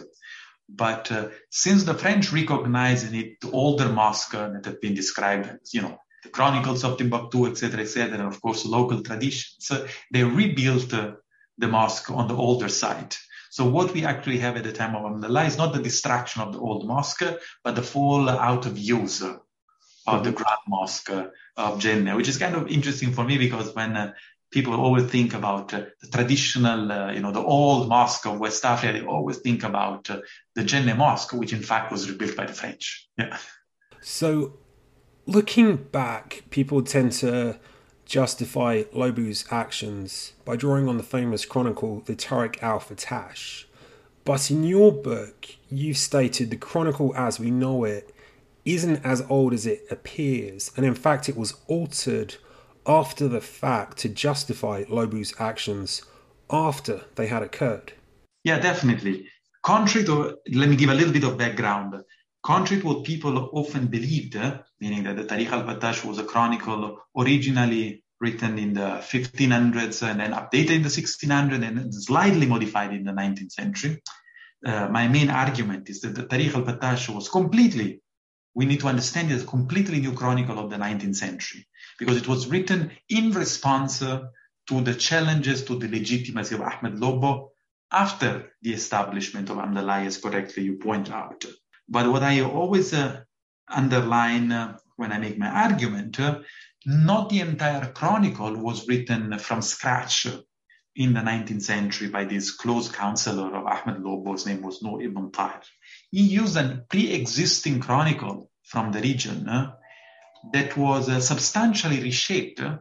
But 0.70 1.12
uh, 1.12 1.30
since 1.50 1.84
the 1.84 1.94
French 1.94 2.32
recognized 2.32 3.14
it, 3.14 3.40
the 3.42 3.52
older 3.52 3.90
mosque 3.90 4.32
that 4.32 4.66
had 4.66 4.82
been 4.82 4.96
described, 4.96 5.50
you 5.74 5.82
know, 5.82 5.98
the 6.24 6.30
chronicles 6.30 6.84
of 6.84 6.98
Timbuktu, 6.98 7.48
etc., 7.48 7.82
etc., 7.82 8.14
and 8.14 8.28
of 8.34 8.42
course 8.42 8.66
local 8.66 9.02
traditions, 9.04 9.72
they 10.12 10.24
rebuilt 10.24 10.90
the 10.90 11.68
mosque 11.68 12.12
on 12.12 12.28
the 12.28 12.36
older 12.36 12.70
site. 12.70 13.18
So 13.50 13.68
what 13.68 13.94
we 13.94 14.06
actually 14.06 14.40
have 14.40 14.58
at 14.58 14.64
the 14.64 14.74
time 14.74 14.96
of 14.96 15.04
Amdallah 15.04 15.48
is 15.48 15.58
not 15.58 15.74
the 15.74 15.82
destruction 15.82 16.42
of 16.42 16.54
the 16.54 16.60
old 16.60 16.88
mosque, 16.88 17.24
but 17.64 17.76
the 17.76 17.84
fall 17.84 18.30
out 18.30 18.66
of 18.66 18.78
use 18.78 19.22
of 19.22 20.24
the 20.24 20.32
Grand 20.32 20.60
Mosque 20.68 21.10
of 21.10 21.80
Jenne, 21.80 22.16
which 22.16 22.30
is 22.30 22.38
kind 22.38 22.56
of 22.56 22.68
interesting 22.68 23.12
for 23.14 23.24
me 23.24 23.38
because 23.38 23.76
when 23.76 23.98
uh, 23.98 24.14
people 24.52 24.74
always 24.74 25.06
think 25.06 25.34
about 25.34 25.74
uh, 25.74 25.86
the 26.02 26.08
traditional, 26.08 26.92
uh, 26.92 27.12
you 27.12 27.20
know, 27.20 27.32
the 27.32 27.42
old 27.42 27.90
mosque 27.90 28.26
of 28.26 28.40
West 28.40 28.64
Africa, 28.64 28.94
they 28.94 29.06
always 29.06 29.38
think 29.38 29.64
about 29.64 30.10
uh, 30.10 30.22
the 30.56 30.64
Jenne 30.64 30.96
Mosque, 30.98 31.34
which 31.34 31.54
in 31.54 31.62
fact 31.62 31.92
was 31.92 32.10
rebuilt 32.10 32.36
by 32.36 32.46
the 32.46 32.54
French. 32.54 33.10
Yeah. 33.18 33.38
So, 34.02 34.60
looking 35.26 35.76
back, 35.76 36.44
people 36.50 36.82
tend 36.82 37.12
to 37.14 37.60
justify 38.08 38.84
Lobu's 38.94 39.46
actions 39.52 40.34
by 40.46 40.56
drawing 40.56 40.88
on 40.88 40.98
the 40.98 41.04
famous 41.04 41.46
chronicle, 41.46 42.02
the 42.06 42.16
Tarikh 42.16 42.62
al-Fattash. 42.64 43.66
But 44.24 44.50
in 44.50 44.64
your 44.64 44.92
book, 44.92 45.48
you've 45.70 45.98
stated 45.98 46.50
the 46.50 46.58
chronicle 46.58 47.16
as 47.16 47.40
we 47.40 47.52
know 47.52 47.84
it 47.84 48.14
isn't 48.66 49.06
as 49.06 49.26
old 49.30 49.54
as 49.54 49.66
it 49.66 49.86
appears, 49.90 50.72
and 50.76 50.86
in 50.86 50.96
fact, 50.96 51.30
it 51.30 51.38
was 51.38 51.56
altered 51.68 52.36
after 52.86 53.28
the 53.28 53.42
fact 53.42 53.98
to 54.00 54.10
justify 54.10 54.84
Lobu's 54.86 55.34
actions 55.40 56.02
after 56.50 57.06
they 57.16 57.28
had 57.28 57.44
occurred. 57.44 57.94
Yeah, 58.44 58.60
definitely. 58.60 59.28
Contrary 59.64 60.06
to, 60.06 60.38
let 60.54 60.70
me 60.70 60.76
give 60.76 60.90
a 60.90 60.94
little 60.94 61.14
bit 61.14 61.24
of 61.24 61.38
background. 61.38 61.96
Contrary 62.48 62.82
to 62.82 62.88
what 62.88 63.04
people 63.04 63.50
often 63.52 63.88
believed, 63.88 64.38
meaning 64.80 65.04
that 65.04 65.18
the 65.18 65.26
Tarikh 65.26 65.52
al-Fattash 65.52 66.06
was 66.06 66.18
a 66.18 66.24
chronicle 66.24 66.98
originally 67.18 68.06
written 68.22 68.58
in 68.58 68.74
the 68.74 69.04
1500s 69.04 70.02
and 70.02 70.22
then 70.22 70.32
updated 70.32 70.78
in 70.78 70.82
the 70.82 70.88
1600s 70.88 71.68
and 71.68 71.94
slightly 71.94 72.46
modified 72.46 72.94
in 72.94 73.04
the 73.04 73.12
19th 73.12 73.52
century. 73.52 74.02
Uh, 74.66 74.88
my 74.88 75.10
main 75.10 75.30
argument 75.30 75.90
is 75.90 76.00
that 76.00 76.16
the 76.16 76.24
Tarikh 76.24 76.56
al-Fattash 76.56 77.14
was 77.14 77.28
completely, 77.28 78.02
we 78.56 78.66
need 78.66 78.80
to 78.80 78.88
understand 78.88 79.30
it 79.30 79.44
a 79.44 79.46
completely 79.46 80.00
new 80.00 80.14
chronicle 80.14 80.58
of 80.58 80.70
the 80.70 80.78
19th 80.78 81.18
century 81.18 81.68
because 82.00 82.16
it 82.16 82.30
was 82.30 82.48
written 82.48 82.92
in 83.10 83.32
response 83.34 84.02
uh, 84.02 84.24
to 84.68 84.80
the 84.80 84.96
challenges 84.96 85.66
to 85.66 85.78
the 85.78 85.90
legitimacy 85.90 86.56
of 86.56 86.62
Ahmed 86.62 86.98
Lobo 86.98 87.52
after 87.92 88.54
the 88.62 88.72
establishment 88.72 89.50
of 89.50 89.58
Hamdallah, 89.58 90.06
as 90.06 90.18
correctly 90.18 90.64
you 90.64 90.78
point 90.78 91.12
out. 91.12 91.44
But 91.90 92.12
what 92.12 92.24
I 92.24 92.42
always 92.42 92.94
uh, 92.94 93.22
underline 93.68 94.52
uh, 94.52 94.78
when 94.96 95.12
I 95.12 95.20
make 95.20 95.38
my 95.38 95.48
argument, 95.48 96.20
uh, 96.20 96.40
not 96.86 97.30
the 97.30 97.42
entire 97.42 97.92
chronicle 97.92 98.56
was 98.58 98.88
written 98.88 99.38
from 99.40 99.62
scratch 99.62 100.28
in 100.96 101.14
the 101.14 101.20
19th 101.20 101.62
century 101.62 102.08
by 102.10 102.26
this 102.26 102.52
close 102.52 102.90
counselor 102.90 103.56
of 103.56 103.66
Ahmed 103.66 104.02
Lobo, 104.02 104.34
his 104.34 104.48
name 104.48 104.64
was 104.64 104.82
Noor 104.82 105.02
ibn 105.02 105.32
Tahir. 105.32 105.62
He 106.12 106.22
used 106.22 106.58
a 106.58 106.84
pre-existing 106.90 107.80
chronicle 107.82 108.50
from 108.64 108.92
the 108.92 109.00
region 109.00 109.48
uh, 109.48 109.74
that 110.54 110.76
was 110.76 111.08
uh, 111.08 111.20
substantially 111.20 112.02
reshaped, 112.02 112.60
uh, 112.60 112.78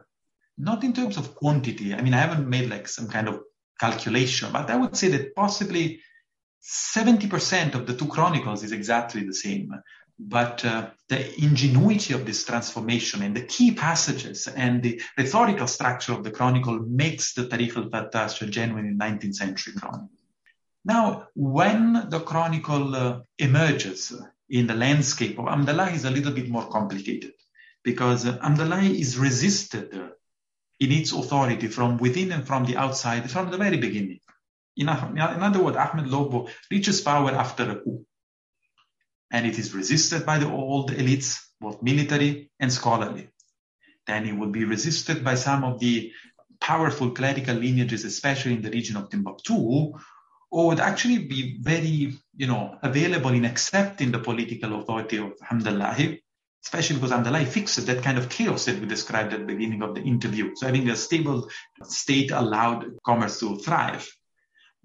not 0.57 0.83
in 0.83 0.93
terms 0.93 1.17
of 1.17 1.35
quantity. 1.35 1.93
I 1.93 2.01
mean, 2.01 2.15
I 2.15 2.19
haven't 2.19 2.49
made 2.49 2.69
like 2.69 2.87
some 2.87 3.07
kind 3.07 3.27
of 3.27 3.41
calculation, 3.79 4.51
but 4.51 4.71
I 4.71 4.75
would 4.75 4.97
say 4.97 5.09
that 5.09 5.35
possibly 5.35 6.01
70% 6.63 7.75
of 7.75 7.87
the 7.87 7.93
two 7.93 8.07
chronicles 8.07 8.63
is 8.63 8.71
exactly 8.71 9.23
the 9.23 9.33
same. 9.33 9.71
But 10.19 10.65
uh, 10.65 10.89
the 11.09 11.39
ingenuity 11.41 12.13
of 12.15 12.25
this 12.25 12.43
transformation 12.43 13.21
and 13.21 13.35
the 13.35 13.43
key 13.43 13.73
passages 13.75 14.47
and 14.47 14.81
the 14.81 14.99
rhetorical 15.17 15.67
structure 15.67 16.13
of 16.13 16.23
the 16.23 16.31
chronicle 16.31 16.79
makes 16.79 17.33
the 17.33 17.45
Tarikh 17.45 17.77
al-Fattash 17.77 18.41
a 18.41 18.47
genuine 18.47 18.97
19th 18.99 19.35
century 19.35 19.73
chronicle. 19.73 20.09
Now, 20.83 21.27
when 21.35 22.09
the 22.09 22.21
chronicle 22.21 22.95
uh, 22.95 23.19
emerges 23.37 24.13
in 24.49 24.67
the 24.67 24.73
landscape 24.73 25.37
of 25.37 25.45
Hamdallah 25.45 25.93
is 25.93 26.05
a 26.05 26.11
little 26.11 26.31
bit 26.31 26.49
more 26.49 26.67
complicated 26.67 27.33
because 27.83 28.25
uh, 28.25 28.39
is 28.83 29.17
resisted 29.17 29.93
in 30.79 30.91
its 30.91 31.11
authority 31.11 31.67
from 31.67 31.97
within 31.97 32.31
and 32.31 32.45
from 32.45 32.65
the 32.65 32.77
outside 32.77 33.29
from 33.29 33.51
the 33.51 33.57
very 33.57 33.77
beginning. 33.77 34.19
In, 34.77 34.89
other 34.89 35.61
words, 35.61 35.77
Ahmed 35.77 36.07
Lobo 36.07 36.49
reaches 36.71 37.01
power 37.01 37.31
after 37.31 37.71
a 37.71 37.75
coup. 37.75 38.05
And 39.31 39.45
it 39.45 39.59
is 39.59 39.73
resisted 39.73 40.25
by 40.25 40.39
the 40.39 40.49
old 40.49 40.91
elites, 40.91 41.39
both 41.59 41.81
military 41.81 42.51
and 42.59 42.71
scholarly. 42.71 43.29
Then 44.05 44.25
it 44.25 44.33
would 44.33 44.51
be 44.51 44.63
resisted 44.63 45.23
by 45.23 45.35
some 45.35 45.63
of 45.63 45.79
the 45.79 46.11
powerful 46.61 47.11
clerical 47.11 47.55
lineages, 47.55 48.05
especially 48.05 48.53
in 48.53 48.61
the 48.61 48.71
region 48.71 48.95
of 48.95 49.09
Timbuktu, 49.09 49.93
or 50.49 50.67
would 50.67 50.79
actually 50.79 51.19
be 51.19 51.57
very, 51.59 52.13
you 52.35 52.47
know, 52.47 52.77
available 52.81 53.31
in 53.31 53.43
accepting 53.43 54.11
the 54.11 54.19
political 54.19 54.79
authority 54.79 55.17
of 55.17 55.33
Hamdallah 55.39 56.19
especially 56.67 56.97
because 56.97 57.11
Hamdallah 57.11 57.47
fixed 57.47 57.85
that 57.85 58.03
kind 58.03 58.17
of 58.17 58.27
chaos 58.27 58.65
that 58.65 58.79
we 58.79 58.85
described 58.85 59.33
at 59.33 59.39
the 59.39 59.45
beginning 59.45 59.81
of 59.81 59.95
the 59.95 60.01
interview. 60.01 60.53
So 60.55 60.65
having 60.65 60.89
a 60.89 60.97
stable 60.97 61.49
state 61.83 62.31
allowed 62.31 62.85
commerce 63.05 63.39
to 63.39 63.57
thrive. 63.57 64.05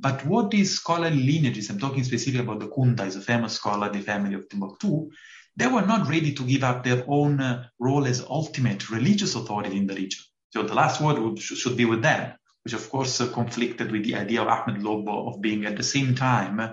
But 0.03 0.27
what 0.27 0.51
these 0.51 0.75
scholarly 0.75 1.23
lineages, 1.23 1.71
I'm 1.71 1.79
talking 1.79 2.03
specifically 2.03 2.41
about 2.41 2.59
the 2.59 2.67
Kunta, 2.67 3.07
is 3.07 3.15
a 3.15 3.21
famous 3.21 3.53
scholar, 3.53 3.89
the 3.89 4.01
family 4.01 4.35
of 4.35 4.49
Timbuktu, 4.49 5.11
they 5.57 5.69
were 5.69 5.87
not 5.87 6.09
ready 6.09 6.33
to 6.33 6.43
give 6.43 6.65
up 6.65 6.83
their 6.83 7.05
own 7.07 7.41
uh, 7.41 7.67
role 7.79 8.05
as 8.07 8.21
ultimate 8.21 8.91
religious 8.91 9.37
authority 9.37 9.77
in 9.77 9.87
the 9.87 9.95
region. 9.95 10.25
So 10.51 10.65
the 10.65 10.75
last 10.75 11.01
word 11.01 11.19
would, 11.19 11.39
should 11.39 11.77
be 11.77 11.85
with 11.85 12.03
them, 12.03 12.33
which 12.65 12.75
of 12.75 12.91
course 12.91 13.21
uh, 13.21 13.29
conflicted 13.29 13.93
with 13.93 14.05
the 14.05 14.17
idea 14.17 14.43
of 14.43 14.49
Ahmed 14.49 14.83
Lobo 14.83 15.29
of 15.29 15.41
being 15.41 15.67
at 15.67 15.77
the 15.77 15.85
same 15.85 16.17
time 16.17 16.59
uh, 16.59 16.73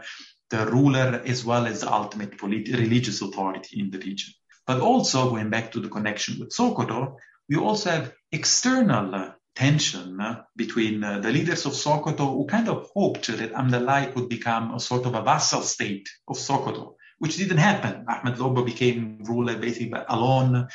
the 0.50 0.66
ruler 0.66 1.22
as 1.24 1.46
well 1.46 1.68
as 1.68 1.82
the 1.82 1.94
ultimate 1.94 2.36
polit- 2.40 2.70
religious 2.70 3.22
authority 3.22 3.80
in 3.80 3.92
the 3.92 4.00
region. 4.00 4.34
But 4.66 4.82
also 4.82 5.30
going 5.30 5.52
back 5.52 5.72
to 5.74 5.80
the 5.80 5.90
connection 5.90 6.40
with 6.40 6.50
Sokoto, 6.50 7.18
we 7.48 7.58
also 7.58 7.92
have 7.92 8.14
external 8.32 9.14
uh, 9.14 9.32
tension 9.56 10.20
uh, 10.22 10.44
between 10.56 11.04
uh, 11.04 11.20
the 11.20 11.32
leaders 11.32 11.66
of 11.66 11.74
Sokoto 11.74 12.34
who 12.34 12.46
kind 12.46 12.70
of 12.70 12.90
hoped 12.94 13.28
that 13.28 13.54
Amdalai 13.54 14.14
could 14.14 14.30
become 14.30 14.74
a 14.74 14.80
sort 14.80 15.06
of 15.06 15.16
a 15.16 15.22
vassal 15.22 15.62
state 15.62 16.08
of 16.28 16.38
Sokoto, 16.38 16.96
which 17.20 17.38
didn't 17.38 17.58
happen. 17.58 18.06
Ahmed 18.08 18.40
Lobo 18.40 18.64
became 18.64 19.20
ruler 19.24 19.58
basically 19.58 20.02
alone 20.08 20.68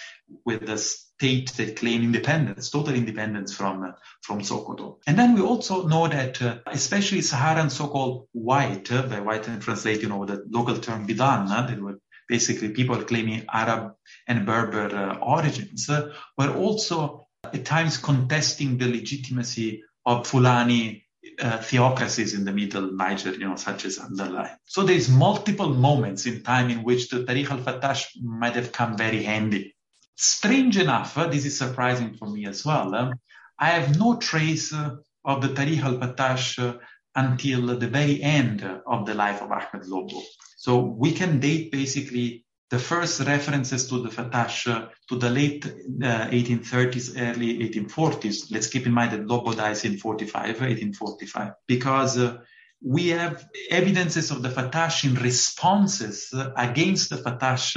with 0.44 0.66
the 0.66 0.76
state 0.76 1.52
that 1.52 1.76
claimed 1.76 2.04
independence, 2.04 2.70
total 2.70 2.94
independence 2.94 3.54
from, 3.54 3.84
uh, 3.84 3.92
from 4.22 4.40
Sokoto. 4.40 4.98
And 5.06 5.18
then 5.18 5.34
we 5.34 5.40
also 5.40 5.86
know 5.86 6.08
that, 6.08 6.42
uh, 6.42 6.58
especially 6.66 7.22
Saharan 7.22 7.70
so-called 7.70 8.28
white, 8.32 8.90
uh, 8.92 9.02
by 9.02 9.20
white 9.20 9.48
and 9.48 9.62
translate, 9.62 10.02
you 10.02 10.08
know, 10.08 10.24
the 10.24 10.44
local 10.50 10.76
term 10.76 11.06
bidan, 11.06 11.48
that 11.48 11.80
were 11.80 12.00
basically 12.28 12.70
people 12.70 13.02
claiming 13.04 13.44
Arab 13.52 13.94
and 14.26 14.44
Berber 14.44 14.94
uh, 14.94 15.18
origins, 15.18 15.88
uh, 15.88 16.12
were 16.36 16.52
also 16.54 17.23
at 17.52 17.64
times 17.64 17.96
contesting 17.98 18.78
the 18.78 18.88
legitimacy 18.88 19.82
of 20.06 20.26
Fulani 20.26 21.04
uh, 21.40 21.58
theocracies 21.58 22.34
in 22.34 22.44
the 22.44 22.52
middle 22.52 22.92
Niger, 22.92 23.32
you 23.32 23.48
know, 23.48 23.56
such 23.56 23.84
as 23.84 23.98
Hamdallah. 23.98 24.56
So 24.64 24.82
there's 24.82 25.08
multiple 25.08 25.70
moments 25.70 26.26
in 26.26 26.42
time 26.42 26.70
in 26.70 26.82
which 26.84 27.08
the 27.08 27.24
Tarikh 27.24 27.50
al-Fattash 27.50 28.08
might 28.22 28.54
have 28.56 28.72
come 28.72 28.96
very 28.96 29.22
handy. 29.22 29.74
Strange 30.16 30.78
enough, 30.78 31.16
uh, 31.18 31.26
this 31.26 31.44
is 31.44 31.58
surprising 31.58 32.14
for 32.14 32.28
me 32.28 32.46
as 32.46 32.64
well, 32.64 32.94
uh, 32.94 33.10
I 33.58 33.70
have 33.70 33.98
no 33.98 34.16
trace 34.16 34.72
uh, 34.72 34.96
of 35.24 35.42
the 35.42 35.48
Tarikh 35.48 35.82
al-Fattash 35.82 36.78
until 37.16 37.78
the 37.78 37.88
very 37.88 38.22
end 38.22 38.68
of 38.86 39.06
the 39.06 39.14
life 39.14 39.40
of 39.40 39.50
Ahmed 39.50 39.86
Lobo. 39.86 40.20
So 40.56 40.78
we 40.80 41.12
can 41.12 41.40
date 41.40 41.70
basically 41.70 42.43
the 42.74 42.80
first 42.80 43.20
references 43.20 43.86
to 43.88 44.02
the 44.02 44.08
Fattash 44.08 44.66
uh, 44.66 44.88
to 45.08 45.14
the 45.16 45.30
late 45.30 45.64
uh, 45.64 46.26
1830s, 46.40 47.14
early 47.16 47.58
1840s. 47.68 48.50
Let's 48.50 48.66
keep 48.66 48.84
in 48.84 48.92
mind 48.92 49.12
that 49.12 49.28
Lobo 49.28 49.52
dies 49.52 49.84
in 49.84 49.96
45, 49.96 50.42
1845, 50.42 51.52
because 51.68 52.18
uh, 52.18 52.38
we 52.82 53.10
have 53.10 53.46
evidences 53.70 54.32
of 54.32 54.42
the 54.42 54.48
Fattash 54.48 55.04
in 55.04 55.14
responses 55.14 56.34
against 56.56 57.10
the 57.10 57.16
Fattash 57.16 57.76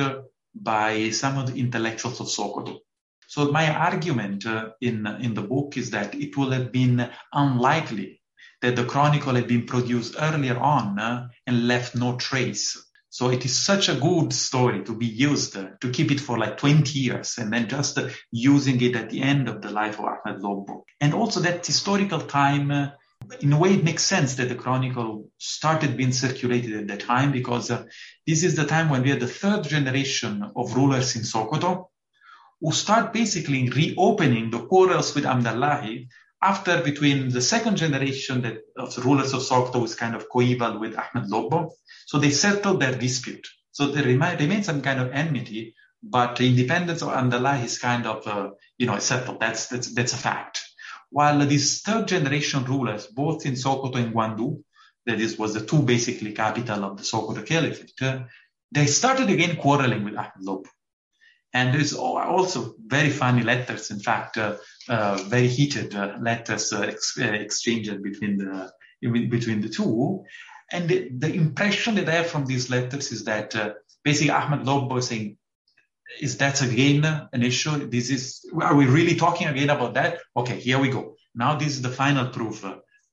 by 0.55 1.11
some 1.11 1.37
of 1.37 1.53
the 1.53 1.59
intellectuals 1.59 2.19
of 2.19 2.27
Sokoto. 2.27 2.79
So 3.27 3.51
my 3.51 3.69
argument 3.69 4.47
uh, 4.47 4.69
in, 4.81 5.05
in 5.05 5.35
the 5.35 5.43
book 5.43 5.77
is 5.77 5.91
that 5.91 6.15
it 6.15 6.35
will 6.35 6.49
have 6.49 6.71
been 6.71 7.07
unlikely 7.31 8.17
that 8.63 8.75
the 8.75 8.85
chronicle 8.85 9.35
had 9.35 9.47
been 9.47 9.67
produced 9.67 10.15
earlier 10.17 10.57
on 10.57 10.97
uh, 10.97 11.27
and 11.45 11.67
left 11.67 11.93
no 11.93 12.17
trace. 12.17 12.83
So 13.17 13.31
it 13.31 13.43
is 13.45 13.57
such 13.57 13.89
a 13.89 13.95
good 13.95 14.31
story 14.31 14.83
to 14.83 14.95
be 14.95 15.07
used 15.07 15.57
uh, 15.57 15.69
to 15.81 15.89
keep 15.89 16.11
it 16.11 16.19
for 16.19 16.37
like 16.37 16.57
20 16.57 16.99
years 16.99 17.39
and 17.39 17.51
then 17.51 17.67
just 17.67 17.97
uh, 17.97 18.09
using 18.31 18.79
it 18.79 18.95
at 18.95 19.09
the 19.09 19.23
end 19.23 19.49
of 19.49 19.59
the 19.63 19.71
life 19.71 19.97
of 19.97 20.05
Ahmed 20.05 20.39
Lobo. 20.39 20.85
And 21.01 21.15
also 21.15 21.39
that 21.39 21.65
historical 21.65 22.21
time, 22.21 22.69
uh, 22.69 22.89
in 23.39 23.53
a 23.53 23.57
way, 23.57 23.73
it 23.73 23.83
makes 23.83 24.03
sense 24.03 24.35
that 24.35 24.49
the 24.49 24.55
chronicle 24.63 25.31
started 25.39 25.97
being 25.97 26.11
circulated 26.11 26.75
at 26.75 26.87
that 26.89 27.07
time 27.07 27.31
because 27.31 27.71
uh, 27.71 27.85
this 28.27 28.43
is 28.43 28.55
the 28.55 28.65
time 28.65 28.87
when 28.91 29.01
we 29.01 29.09
had 29.09 29.19
the 29.19 29.27
third 29.27 29.63
generation 29.63 30.51
of 30.55 30.75
rulers 30.75 31.15
in 31.15 31.23
Sokoto 31.23 31.87
who 32.61 32.71
start 32.71 33.13
basically 33.13 33.67
reopening 33.67 34.51
the 34.51 34.59
quarrels 34.59 35.15
with 35.15 35.23
Hamdallahi 35.23 36.07
after 36.47 36.81
between 36.81 37.29
the 37.29 37.41
second 37.41 37.75
generation 37.75 38.41
that, 38.43 38.57
of 38.77 38.95
the 38.95 39.01
rulers 39.01 39.33
of 39.33 39.41
Sokoto 39.41 39.81
was 39.81 39.95
kind 39.95 40.15
of 40.15 40.29
coeval 40.29 40.79
with 40.79 40.95
Ahmed 40.97 41.29
Lobo. 41.29 41.71
So 42.05 42.19
they 42.19 42.31
settled 42.31 42.79
their 42.79 42.95
dispute. 42.95 43.45
So 43.71 43.87
there 43.87 44.05
remains 44.05 44.65
some 44.65 44.81
kind 44.81 44.99
of 45.01 45.11
enmity, 45.11 45.75
but 46.01 46.39
independence 46.39 47.01
of 47.01 47.09
Hamdallah 47.09 47.65
is 47.65 47.79
kind 47.79 48.05
of, 48.07 48.25
uh, 48.25 48.51
you 48.77 48.87
know, 48.87 48.97
settled. 48.99 49.41
That's, 49.41 49.67
that's, 49.67 49.93
that's 49.93 50.13
a 50.13 50.17
fact. 50.17 50.61
While 51.09 51.45
these 51.45 51.81
third 51.81 52.07
generation 52.07 52.63
rulers, 52.63 53.07
both 53.07 53.45
in 53.45 53.53
Sokoto 53.53 53.95
and 53.95 54.13
Gwandu, 54.13 54.63
that 55.05 55.19
is, 55.19 55.37
was 55.37 55.53
the 55.53 55.65
two 55.65 55.81
basically 55.81 56.31
capital 56.31 56.85
of 56.85 56.97
the 56.97 57.03
Sokoto 57.03 57.45
Caliphate, 57.45 58.01
uh, 58.01 58.19
they 58.71 58.85
started 58.85 59.29
again 59.29 59.57
quarreling 59.57 60.03
with 60.05 60.15
Ahmed 60.15 60.41
Lobo. 60.41 60.69
And 61.53 61.73
there's 61.73 61.93
also 61.93 62.75
very 62.85 63.09
funny 63.09 63.41
letters, 63.41 63.89
in 63.89 63.99
fact, 63.99 64.37
uh, 64.37 64.57
uh, 64.89 65.15
very 65.27 65.47
heated 65.47 65.95
uh, 65.95 66.17
letters 66.19 66.73
uh, 66.73 66.81
ex- 66.81 67.17
uh, 67.19 67.23
exchanged 67.23 68.03
between 68.03 68.37
the 68.37 68.71
between 69.01 69.61
the 69.61 69.69
two. 69.69 70.25
And 70.71 70.89
the, 70.89 71.09
the, 71.09 71.33
impression 71.33 71.95
that 71.95 72.09
I 72.09 72.13
have 72.13 72.27
from 72.27 72.45
these 72.45 72.69
letters 72.69 73.11
is 73.11 73.23
that 73.25 73.55
basically 74.03 74.31
Ahmed 74.31 74.65
Lobo 74.65 74.97
is 74.97 75.07
saying, 75.07 75.37
is 76.19 76.37
that 76.37 76.61
again 76.61 77.05
an 77.05 77.43
issue? 77.43 77.87
This 77.87 78.09
is, 78.09 78.43
are 78.59 78.75
we 78.75 78.85
really 78.85 79.15
talking 79.15 79.47
again 79.47 79.69
about 79.69 79.93
that? 79.93 80.19
Okay, 80.35 80.59
here 80.59 80.79
we 80.79 80.89
go. 80.89 81.15
Now 81.35 81.55
this 81.55 81.69
is 81.69 81.81
the 81.81 81.89
final 81.89 82.29
proof 82.29 82.65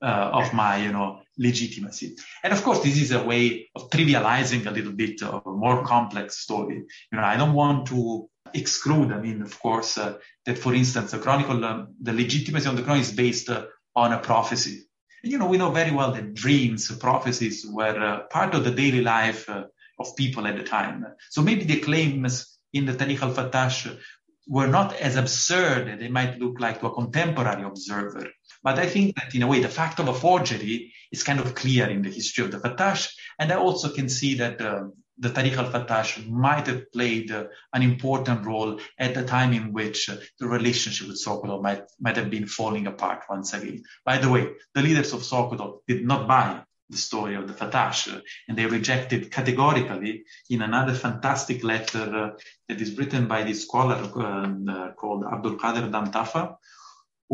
of 0.05 0.53
my, 0.53 0.77
you 0.85 0.93
know, 0.93 1.21
legitimacy. 1.39 2.17
And 2.43 2.53
of 2.53 2.63
course, 2.63 2.81
this 2.81 3.01
is 3.01 3.11
a 3.13 3.23
way 3.23 3.69
of 3.75 3.91
trivializing 3.91 4.67
a 4.67 4.71
little 4.71 4.93
bit 4.93 5.23
of 5.23 5.47
a 5.47 5.51
more 5.51 5.85
complex 5.85 6.39
story. 6.39 6.77
You 7.11 7.19
know, 7.19 7.25
I 7.25 7.37
don't 7.37 7.55
want 7.55 7.89
to 7.89 8.29
exclude, 8.53 9.13
I 9.13 9.21
mean, 9.21 9.43
of 9.43 9.59
course, 9.59 9.99
uh, 9.99 10.19
that 10.47 10.59
for 10.59 10.75
instance, 10.75 11.11
the 11.11 11.19
chronicle, 11.19 11.65
uh, 11.65 11.87
the 12.01 12.13
legitimacy 12.13 12.69
of 12.69 12.77
the 12.77 12.83
chronicle 12.83 13.09
is 13.09 13.13
based 13.13 13.51
uh, 13.51 13.67
on 13.97 14.13
a 14.13 14.19
prophecy. 14.19 14.85
And, 15.23 15.33
you 15.33 15.39
know, 15.39 15.47
we 15.47 15.59
know 15.59 15.71
very 15.71 15.91
well 15.91 16.13
that 16.13 16.35
dreams, 16.35 16.91
prophecies 16.99 17.67
were 17.67 17.99
uh, 17.99 18.21
part 18.31 18.55
of 18.55 18.65
the 18.65 18.71
daily 18.71 19.01
life 19.01 19.49
uh, 19.49 19.65
of 19.99 20.17
people 20.17 20.47
at 20.47 20.57
the 20.57 20.65
time. 20.65 21.05
So 21.31 21.43
maybe 21.43 21.65
the 21.65 21.81
claims 21.81 22.59
in 22.73 22.87
the 22.87 22.93
Tarikh 22.93 23.23
al-Fattash 23.23 23.99
were 24.47 24.67
not 24.67 24.93
as 24.95 25.17
absurd 25.17 25.89
as 25.89 25.99
they 25.99 26.09
might 26.09 26.39
look 26.39 26.61
like 26.61 26.81
to 26.81 26.87
a 26.87 26.95
contemporary 26.95 27.65
observer. 27.65 28.29
But 28.65 28.79
I 28.79 28.87
think 28.87 29.15
that 29.17 29.35
in 29.35 29.43
a 29.43 29.47
way, 29.47 29.61
the 29.61 29.69
fact 29.69 30.01
of 30.01 30.09
a 30.09 30.15
forgery 30.15 30.93
is 31.13 31.23
kind 31.23 31.39
of 31.39 31.55
clear 31.55 31.87
in 31.89 32.01
the 32.03 32.11
history 32.11 32.45
of 32.45 32.51
the 32.51 32.59
Fattash. 32.59 33.13
And 33.39 33.53
I 33.53 33.57
also 33.57 33.91
can 33.91 34.09
see 34.09 34.35
that 34.37 34.59
uh, 34.61 34.85
the 35.19 35.29
Tarikh 35.29 35.57
al-Fattash 35.57 36.27
might 36.29 36.67
have 36.67 36.91
played 36.91 37.31
uh, 37.31 37.45
an 37.75 37.83
important 37.83 38.47
role 38.47 38.81
at 38.99 39.15
the 39.15 39.25
time 39.25 39.53
in 39.53 39.73
which 39.73 40.09
uh, 40.09 40.17
the 40.41 40.49
relationship 40.49 41.09
with 41.09 41.23
Sokoto 41.23 41.63
might, 41.63 41.83
might 42.01 42.17
have 42.17 42.31
been 42.31 42.47
falling 42.47 42.87
apart 42.87 43.25
once 43.29 43.53
again. 43.53 43.85
By 44.05 44.17
the 44.17 44.31
way, 44.31 44.49
the 44.75 44.83
leaders 44.83 45.13
of 45.13 45.21
Sokoto 45.21 45.81
did 45.87 46.05
not 46.05 46.27
buy 46.27 46.63
the 46.91 46.97
story 46.97 47.35
of 47.35 47.47
the 47.47 47.55
Fattash, 47.55 48.13
uh, 48.13 48.21
and 48.49 48.57
they 48.57 48.67
rejected 48.67 49.31
categorically 49.31 50.25
in 50.51 50.63
another 50.63 50.95
fantastic 50.95 51.63
letter 51.63 52.17
uh, 52.17 52.31
that 52.69 52.81
is 52.81 52.97
written 52.97 53.29
by 53.29 53.43
this 53.43 53.63
scholar 53.63 53.97
uh, 53.97 54.93
called 54.93 55.25
Abdul 55.25 55.57
Qadir 55.57 55.91
Dantafa, 55.91 56.57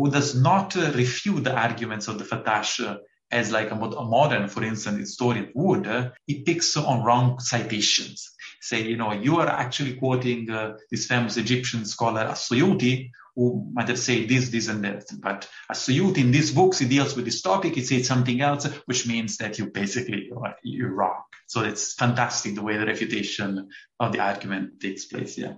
who 0.01 0.09
does 0.09 0.33
not 0.33 0.73
refute 0.73 1.43
the 1.43 1.55
arguments 1.55 2.07
of 2.07 2.17
the 2.17 2.23
Fattash 2.23 2.97
as 3.31 3.51
like 3.51 3.69
a, 3.69 3.75
a 3.75 4.05
modern, 4.05 4.47
for 4.49 4.63
instance, 4.63 4.97
historian 4.97 5.51
would, 5.53 5.85
uh, 5.85 6.09
he 6.25 6.41
picks 6.41 6.75
on 6.75 7.03
wrong 7.03 7.39
citations. 7.39 8.31
Say, 8.61 8.81
you 8.81 8.97
know, 8.97 9.11
you 9.13 9.39
are 9.39 9.47
actually 9.47 9.93
quoting 9.93 10.49
uh, 10.49 10.77
this 10.89 11.05
famous 11.05 11.37
Egyptian 11.37 11.85
scholar 11.85 12.21
As-Suyuti, 12.21 13.11
who 13.35 13.69
might 13.73 13.89
have 13.89 13.99
said 13.99 14.27
this, 14.27 14.49
this, 14.49 14.69
and 14.69 14.83
that. 14.83 15.05
But 15.19 15.47
As-Suyuti 15.69 16.17
in 16.17 16.31
these 16.31 16.51
books, 16.51 16.79
he 16.79 16.87
deals 16.87 17.15
with 17.15 17.25
this 17.25 17.43
topic, 17.43 17.75
he 17.75 17.83
says 17.83 18.07
something 18.07 18.41
else, 18.41 18.65
which 18.87 19.07
means 19.07 19.37
that 19.37 19.59
you 19.59 19.67
basically, 19.67 20.31
you're 20.63 20.95
wrong. 20.95 21.21
So 21.45 21.61
it's 21.61 21.93
fantastic 21.93 22.55
the 22.55 22.63
way 22.63 22.75
the 22.77 22.87
refutation 22.87 23.69
of 23.99 24.13
the 24.13 24.19
argument 24.19 24.81
takes 24.81 25.05
place, 25.05 25.37
yeah. 25.37 25.53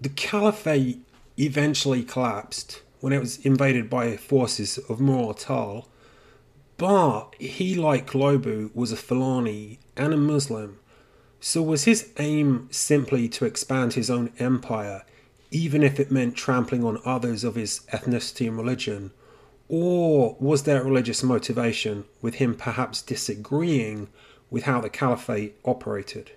The 0.00 0.08
caliphate 0.08 1.02
eventually 1.36 2.02
collapsed 2.02 2.82
when 3.02 3.12
it 3.12 3.20
was 3.20 3.36
invaded 3.44 3.90
by 3.90 4.16
forces 4.16 4.78
of 4.78 4.98
Mu'tal 4.98 5.84
but 6.82 7.36
he, 7.38 7.76
like 7.76 8.12
Lobu, 8.12 8.72
was 8.74 8.90
a 8.90 8.96
Fulani 8.96 9.78
and 9.96 10.12
a 10.12 10.16
Muslim. 10.16 10.80
So 11.38 11.62
was 11.62 11.84
his 11.84 12.10
aim 12.18 12.66
simply 12.72 13.28
to 13.28 13.44
expand 13.44 13.92
his 13.92 14.10
own 14.10 14.32
empire, 14.40 15.04
even 15.52 15.84
if 15.84 16.00
it 16.00 16.10
meant 16.10 16.34
trampling 16.34 16.82
on 16.82 16.98
others 17.04 17.44
of 17.44 17.54
his 17.54 17.82
ethnicity 17.92 18.48
and 18.48 18.56
religion? 18.56 19.12
Or 19.68 20.36
was 20.40 20.64
there 20.64 20.80
a 20.80 20.84
religious 20.84 21.22
motivation, 21.22 22.04
with 22.20 22.34
him 22.34 22.56
perhaps 22.56 23.00
disagreeing 23.00 24.08
with 24.50 24.64
how 24.64 24.80
the 24.80 24.90
caliphate 24.90 25.56
operated? 25.64 26.32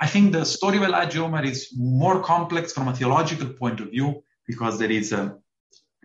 I 0.00 0.06
think 0.06 0.32
the 0.32 0.46
story 0.46 0.78
of 0.78 0.84
El 0.84 0.94
Hajj 0.94 1.18
Omar 1.18 1.44
is 1.44 1.70
more 1.76 2.22
complex 2.22 2.72
from 2.72 2.88
a 2.88 2.96
theological 2.96 3.50
point 3.50 3.80
of 3.80 3.90
view 3.90 4.22
because 4.46 4.78
there 4.78 4.90
is 4.90 5.12
uh, 5.12 5.34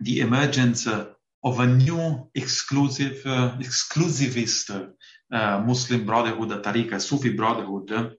the 0.00 0.20
emergence 0.20 0.86
uh, 0.86 1.06
of 1.42 1.60
a 1.60 1.66
new 1.66 2.28
exclusive, 2.34 3.22
uh, 3.26 3.56
exclusivist 3.58 4.94
uh, 5.32 5.60
Muslim 5.60 6.04
brotherhood, 6.04 6.52
a 6.52 6.60
tariqa, 6.60 7.00
Sufi 7.00 7.30
brotherhood, 7.30 8.16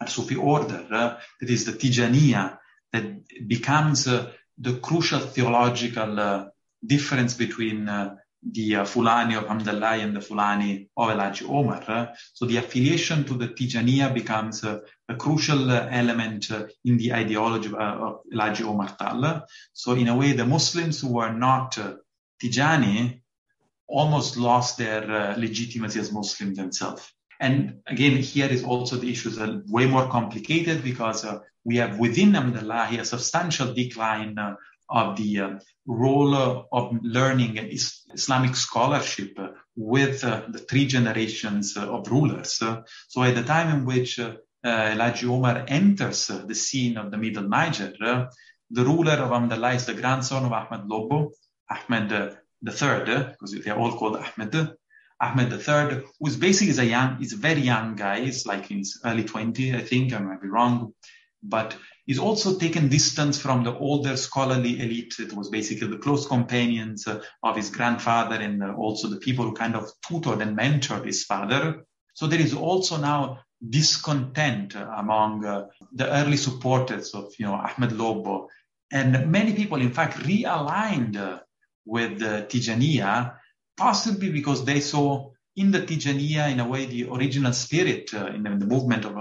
a 0.00 0.08
Sufi 0.08 0.36
order, 0.36 0.86
that 1.40 1.50
is 1.50 1.64
the 1.64 1.72
Tijaniya, 1.72 2.58
that 2.92 3.48
becomes 3.48 4.04
the 4.04 4.78
crucial 4.80 5.20
theological 5.20 6.50
difference 6.84 7.34
between 7.34 7.88
uh, 8.44 8.50
the 8.52 8.84
Fulani 8.84 9.34
of 9.34 9.44
Hamdallah 9.44 10.02
and 10.02 10.16
the 10.16 10.20
Fulani 10.20 10.88
of 10.96 11.08
Elaji 11.08 11.48
Omar. 11.48 12.14
so 12.32 12.46
the 12.46 12.56
affiliation 12.56 13.24
to 13.24 13.34
the 13.34 13.48
Tijaniya 13.48 14.12
becomes 14.12 14.64
a 14.64 14.82
crucial 15.18 15.70
element 15.70 16.50
in 16.84 16.96
the 16.96 17.12
ideology 17.12 17.68
of, 17.68 17.74
of 17.74 18.20
Elaji 18.32 18.62
Omar 18.62 18.96
Tal. 18.98 19.46
So 19.72 19.92
in 19.92 20.08
a 20.08 20.16
way, 20.16 20.32
the 20.32 20.46
Muslims 20.46 21.00
who 21.00 21.18
are 21.18 21.32
not 21.32 21.78
Tijani 22.42 23.20
almost 23.86 24.36
lost 24.36 24.78
their 24.78 25.10
uh, 25.10 25.36
legitimacy 25.36 26.00
as 26.00 26.12
Muslim 26.12 26.54
themselves. 26.54 27.12
And 27.40 27.80
again, 27.86 28.16
here 28.16 28.46
is 28.46 28.64
also 28.64 28.96
the 28.96 29.10
issues 29.10 29.38
are 29.38 29.62
way 29.66 29.86
more 29.86 30.08
complicated 30.08 30.82
because 30.82 31.24
uh, 31.24 31.40
we 31.64 31.76
have 31.76 31.98
within 31.98 32.32
Hamdallahi 32.32 33.00
a 33.00 33.04
substantial 33.04 33.74
decline 33.74 34.38
uh, 34.38 34.54
of 34.88 35.16
the 35.16 35.40
uh, 35.40 35.58
role 35.86 36.34
of 36.72 36.98
learning 37.02 37.58
Islamic 37.58 38.54
scholarship 38.56 39.38
with 39.76 40.24
uh, 40.24 40.42
the 40.48 40.58
three 40.58 40.86
generations 40.86 41.76
uh, 41.76 41.86
of 41.88 42.08
rulers. 42.10 42.52
so 42.54 43.22
at 43.22 43.34
the 43.34 43.42
time 43.42 43.74
in 43.76 43.84
which 43.84 44.18
uh, 44.18 44.34
Elaji 44.64 45.28
Omar 45.28 45.64
enters 45.68 46.28
the 46.28 46.54
scene 46.54 46.96
of 46.96 47.10
the 47.10 47.18
Middle 47.18 47.48
Niger, 47.48 48.28
the 48.70 48.84
ruler 48.84 49.12
of 49.12 49.30
Hamdallah 49.30 49.74
is 49.74 49.86
the 49.86 49.94
grandson 49.94 50.44
of 50.44 50.52
Ahmed 50.52 50.86
Lobo, 50.86 51.32
Ahmed 51.70 52.36
the 52.62 52.72
third, 52.72 53.06
because 53.06 53.52
they're 53.52 53.78
all 53.78 53.92
called 53.92 54.16
Ahmed. 54.16 54.74
Ahmed 55.20 55.62
third, 55.62 56.04
who's 56.18 56.36
basically 56.36 56.70
is 56.70 56.78
a 56.78 56.84
young, 56.86 57.18
he's 57.18 57.34
a 57.34 57.36
very 57.36 57.60
young 57.60 57.94
guy. 57.94 58.20
He's 58.20 58.46
like 58.46 58.70
in 58.70 58.78
his 58.78 59.00
early 59.04 59.24
20, 59.24 59.74
I 59.74 59.80
think. 59.80 60.12
I 60.12 60.18
might 60.18 60.42
be 60.42 60.48
wrong, 60.48 60.92
but 61.42 61.76
he's 62.06 62.18
also 62.18 62.58
taken 62.58 62.88
distance 62.88 63.38
from 63.38 63.64
the 63.64 63.76
older 63.76 64.16
scholarly 64.16 64.80
elite. 64.80 65.14
It 65.18 65.32
was 65.32 65.48
basically 65.48 65.88
the 65.88 65.98
close 65.98 66.26
companions 66.26 67.06
uh, 67.06 67.22
of 67.42 67.56
his 67.56 67.70
grandfather 67.70 68.36
and 68.36 68.62
uh, 68.62 68.74
also 68.74 69.08
the 69.08 69.18
people 69.18 69.44
who 69.44 69.54
kind 69.54 69.74
of 69.74 69.90
tutored 70.06 70.42
and 70.42 70.56
mentored 70.56 71.06
his 71.06 71.24
father. 71.24 71.84
So 72.14 72.26
there 72.26 72.40
is 72.40 72.54
also 72.54 72.96
now 72.96 73.40
discontent 73.66 74.74
among 74.74 75.44
uh, 75.44 75.66
the 75.92 76.10
early 76.10 76.36
supporters 76.36 77.14
of, 77.14 77.32
you 77.38 77.46
know, 77.46 77.54
Ahmed 77.54 77.92
Lobo. 77.92 78.48
And 78.92 79.30
many 79.30 79.54
people, 79.54 79.80
in 79.80 79.92
fact, 79.92 80.18
realigned 80.18 81.16
uh, 81.16 81.40
with 81.84 82.18
the 82.18 82.46
Tijaniya, 82.48 83.36
possibly 83.76 84.30
because 84.30 84.64
they 84.64 84.80
saw 84.80 85.30
in 85.56 85.70
the 85.70 85.80
Tijaniya, 85.80 86.50
in 86.50 86.60
a 86.60 86.68
way, 86.68 86.86
the 86.86 87.08
original 87.08 87.52
spirit 87.52 88.12
uh, 88.12 88.26
in, 88.26 88.42
the, 88.42 88.52
in, 88.52 88.58
the, 88.58 88.66
movement 88.66 89.04
of 89.04 89.16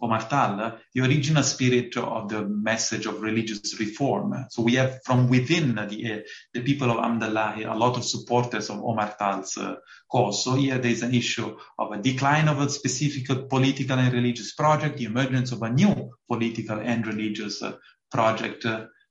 Omar 0.00 0.28
Tal, 0.28 0.60
uh, 0.60 0.72
the 0.94 1.00
original 1.00 1.42
spirit 1.42 1.96
of 1.96 2.28
the 2.28 2.42
message 2.42 3.06
of 3.06 3.20
religious 3.20 3.78
reform. 3.80 4.46
So 4.50 4.62
we 4.62 4.74
have 4.74 5.00
from 5.04 5.28
within 5.28 5.74
the, 5.74 6.12
uh, 6.12 6.18
the 6.54 6.62
people 6.62 6.90
of 6.90 6.98
Hamdallah 6.98 7.66
a 7.66 7.74
lot 7.74 7.96
of 7.96 8.04
supporters 8.04 8.70
of 8.70 8.82
Omar 8.82 9.14
Tal's 9.18 9.56
uh, 9.56 9.76
cause. 10.10 10.44
So 10.44 10.54
here 10.54 10.78
there 10.78 10.90
is 10.90 11.02
an 11.02 11.14
issue 11.14 11.56
of 11.78 11.92
a 11.92 11.98
decline 11.98 12.48
of 12.48 12.60
a 12.60 12.68
specific 12.68 13.26
political 13.48 13.98
and 13.98 14.12
religious 14.12 14.54
project, 14.54 14.98
the 14.98 15.04
emergence 15.04 15.52
of 15.52 15.62
a 15.62 15.70
new 15.70 16.12
political 16.28 16.78
and 16.78 17.06
religious 17.06 17.62
uh, 17.62 17.72
project. 18.10 18.64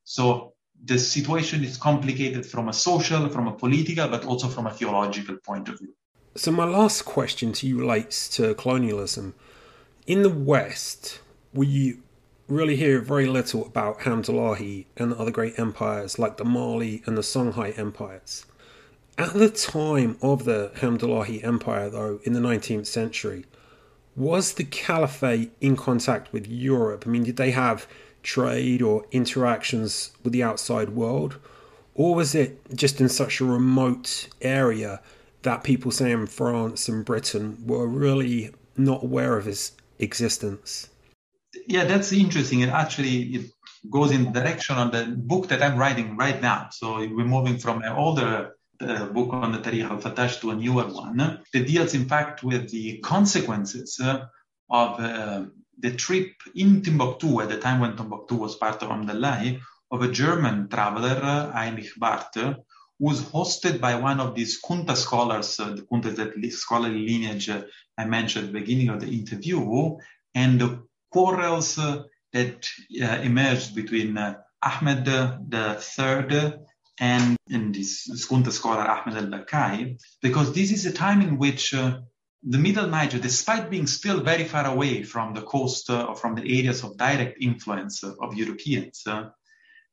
so 0.04 0.54
the 0.84 1.00
situation 1.00 1.64
is 1.64 1.78
complicated 1.78 2.46
from 2.46 2.70
a 2.70 2.74
social, 2.74 3.30
from 3.30 3.48
a 3.48 3.54
political, 3.54 4.08
but 4.08 4.26
also 4.26 4.48
from 4.48 4.68
a 4.68 4.72
theological 4.72 5.38
point 5.38 5.70
of 5.70 5.80
view. 5.80 5.94
So, 6.36 6.52
my 6.52 6.66
last 6.66 7.04
question 7.04 7.52
to 7.54 7.68
you 7.68 7.80
relates 7.80 8.30
to 8.36 8.54
colonialism. 8.54 9.34
In 10.08 10.22
the 10.22 10.30
West, 10.30 11.20
we 11.54 11.98
really 12.48 12.78
hear 12.78 13.02
very 13.02 13.26
little 13.26 13.66
about 13.66 14.00
Hamdullahi 14.00 14.86
and 14.96 15.14
other 15.14 15.32
great 15.32 15.60
empires 15.60 16.18
like 16.18 16.38
the 16.38 16.46
Mali 16.46 17.04
and 17.06 17.18
the 17.18 17.22
Songhai 17.22 17.78
empires. 17.78 18.46
At 19.18 19.34
the 19.34 19.50
time 19.50 20.18
of 20.22 20.46
the 20.46 20.72
Hamdullahi 20.76 21.44
Empire, 21.44 21.90
though, 21.90 22.22
in 22.24 22.32
the 22.32 22.40
19th 22.40 22.86
century, 22.86 23.48
was 24.16 24.54
the 24.54 24.64
Caliphate 24.64 25.52
in 25.60 25.76
contact 25.76 26.32
with 26.32 26.48
Europe? 26.48 27.04
I 27.06 27.10
mean, 27.10 27.26
did 27.26 27.36
they 27.36 27.52
have 27.52 27.86
trade 28.24 28.82
or 28.82 29.06
interactions 29.12 30.12
with 30.24 30.32
the 30.32 30.42
outside 30.42 30.92
world? 30.92 31.38
Or 31.96 32.16
was 32.16 32.34
it 32.34 32.74
just 32.74 33.02
in 33.02 33.10
such 33.10 33.42
a 33.42 33.46
remote 33.46 34.30
area 34.42 35.02
that 35.42 35.66
people, 35.66 35.92
say 35.92 36.14
in 36.14 36.28
France 36.28 36.88
and 36.88 37.04
Britain, 37.04 37.62
were 37.66 37.88
really 37.88 38.54
not 38.78 39.04
aware 39.04 39.36
of 39.36 39.44
his 39.44 39.72
existence? 40.00 40.90
Yeah, 41.68 41.86
that's 41.86 42.12
interesting. 42.12 42.64
And 42.64 42.72
actually, 42.72 43.36
it 43.36 43.52
goes 43.90 44.12
in 44.12 44.26
the 44.26 44.32
direction 44.32 44.78
of 44.78 44.92
the 44.92 45.06
book 45.06 45.48
that 45.50 45.62
I'm 45.64 45.78
writing 45.78 46.18
right 46.18 46.42
now. 46.42 46.70
So 46.72 46.98
we're 46.98 47.26
moving 47.26 47.58
from 47.58 47.82
an 47.82 47.94
older 47.94 48.56
uh, 48.80 49.06
book 49.08 49.34
on 49.34 49.52
the 49.52 49.60
Tarikh 49.60 49.90
al-Fattash 49.90 50.40
to 50.42 50.52
a 50.52 50.56
newer 50.56 50.84
one 50.84 51.18
that 51.18 51.66
deals, 51.66 51.94
in 51.94 52.06
fact, 52.08 52.44
with 52.44 52.70
the 52.70 53.00
consequences 53.00 54.00
uh, 54.02 54.26
of 54.70 55.00
uh, 55.00 55.46
the 55.80 55.92
trip 55.92 56.32
in 56.56 56.82
Timbuktu 56.82 57.42
at 57.42 57.50
the 57.50 57.58
time 57.58 57.80
when 57.80 57.96
Timbuktu 57.96 58.36
was 58.36 58.56
part 58.56 58.82
of 58.84 58.90
Hamdallahi 58.90 59.60
of 59.92 60.02
a 60.02 60.12
German 60.12 60.68
traveler, 60.68 61.52
Heinrich 61.54 61.92
Barth, 61.98 62.38
was 63.00 63.22
hosted 63.22 63.80
by 63.80 63.96
one 63.96 64.20
of 64.20 64.36
these 64.36 64.60
Kunta 64.62 64.96
scholars, 64.96 65.60
uh, 65.60 65.72
the 65.76 65.84
Kunta 65.84 66.16
that 66.16 66.52
scholarly 66.52 67.08
lineage 67.08 67.50
uh, 67.50 67.62
I 67.98 68.06
mentioned 68.06 68.48
at 68.48 68.54
the 68.54 68.60
beginning 68.60 68.90
of 68.90 69.02
the 69.02 69.08
interview, 69.08 69.98
and 70.34 70.62
the 70.62 70.84
quarrels 71.12 71.78
uh, 71.78 72.04
that 72.34 72.68
uh, 73.02 73.06
emerged 73.22 73.76
between 73.76 74.18
uh, 74.18 74.36
Ahmed 74.64 75.06
the 75.06 75.78
third 75.80 76.60
and, 77.00 77.38
and 77.50 77.76
this 77.76 78.08
kunta 78.28 78.52
scholar 78.52 78.82
Ahmed 78.82 79.18
al-Bakkai, 79.18 80.02
because 80.22 80.54
this 80.54 80.72
is 80.72 80.86
a 80.86 80.92
time 80.92 81.22
in 81.22 81.38
which 81.38 81.74
uh, 81.74 82.00
the 82.44 82.58
Middle 82.58 82.88
Niger, 82.88 83.20
despite 83.20 83.70
being 83.70 83.88
still 83.88 84.22
very 84.22 84.46
far 84.46 84.66
away 84.66 85.04
from 85.04 85.34
the 85.34 85.42
coast 85.42 85.90
uh, 85.90 86.04
or 86.06 86.16
from 86.16 86.36
the 86.36 86.42
areas 86.42 86.84
of 86.84 86.98
direct 86.98 87.38
influence 87.42 88.04
of 88.04 88.36
Europeans, 88.36 89.04
uh, 89.08 89.30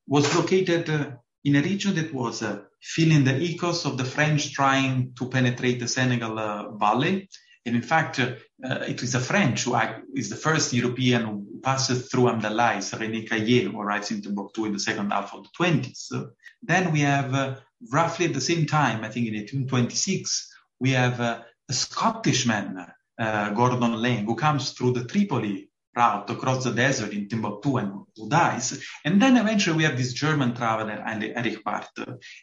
was 0.07 0.35
located 0.35 0.89
uh, 0.91 1.11
in 1.45 1.57
a 1.57 1.63
region 1.63 1.95
that 1.95 2.13
was 2.13 2.43
uh, 2.43 2.63
feeling 2.81 3.25
the 3.25 3.35
echoes 3.35 3.85
of 3.85 3.97
the 3.99 4.05
French 4.05 4.53
trying 4.53 5.13
to 5.15 5.29
penetrate 5.29 5.81
the 5.81 5.89
Senegal 5.89 6.39
uh, 6.39 6.71
Valley. 6.73 7.29
And 7.67 7.77
in 7.77 7.83
fact, 7.83 8.19
uh, 8.19 8.35
it 8.63 9.01
was 9.01 9.13
the 9.13 9.21
French 9.21 9.65
who 9.65 9.79
is 10.15 10.29
the 10.31 10.37
first 10.37 10.73
European 10.73 11.23
who 11.23 11.61
passes 11.63 12.09
through 12.09 12.25
Amdalai, 12.25 12.77
René 12.99 13.29
Caillé, 13.29 13.71
who 13.71 13.81
arrives 13.81 14.11
in 14.11 14.21
Timbuktu 14.21 14.67
in 14.67 14.73
the 14.73 14.79
second 14.79 15.11
half 15.13 15.35
of 15.35 15.45
the 15.45 15.65
20s. 15.65 16.31
then 16.63 16.93
we 16.93 17.01
have 17.01 17.63
roughly 17.91 18.27
at 18.27 18.35
the 18.35 18.41
same 18.41 18.67
time, 18.67 19.03
I 19.03 19.09
think 19.09 19.27
in 19.27 19.35
1826, 19.35 20.53
we 20.81 20.91
have 20.91 21.21
a 21.21 21.47
Scottishman, 21.71 22.87
uh, 23.19 23.51
Gordon 23.51 23.95
Laing, 24.01 24.27
who 24.27 24.35
comes 24.35 24.73
through 24.73 24.93
the 24.93 25.05
Tripoli 25.05 25.71
route 25.97 26.31
across 26.31 26.65
the 26.65 26.73
desert 26.73 27.13
in 27.13 27.29
Timbuktu 27.29 27.77
and 27.77 28.05
who 28.17 28.29
dies. 28.29 28.83
And 29.05 29.21
then 29.21 29.37
eventually 29.37 29.77
we 29.77 29.85
have 29.85 29.97
this 29.97 30.13
German 30.13 30.55
traveler, 30.55 31.03
Heinrich 31.05 31.65
Barth. 31.65 31.91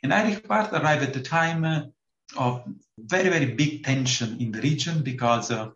And 0.04 0.12
Heinrich 0.12 0.48
Barth 0.48 0.74
arrived 0.74 1.04
at 1.04 1.14
the 1.14 1.22
time 1.22 1.66
uh, 1.66 1.84
of 2.38 2.64
very, 2.98 3.30
very 3.30 3.54
big 3.54 3.84
tension 3.84 4.38
in 4.40 4.52
the 4.52 4.62
region 4.62 5.04
because 5.04 5.52
uh, 5.52 5.70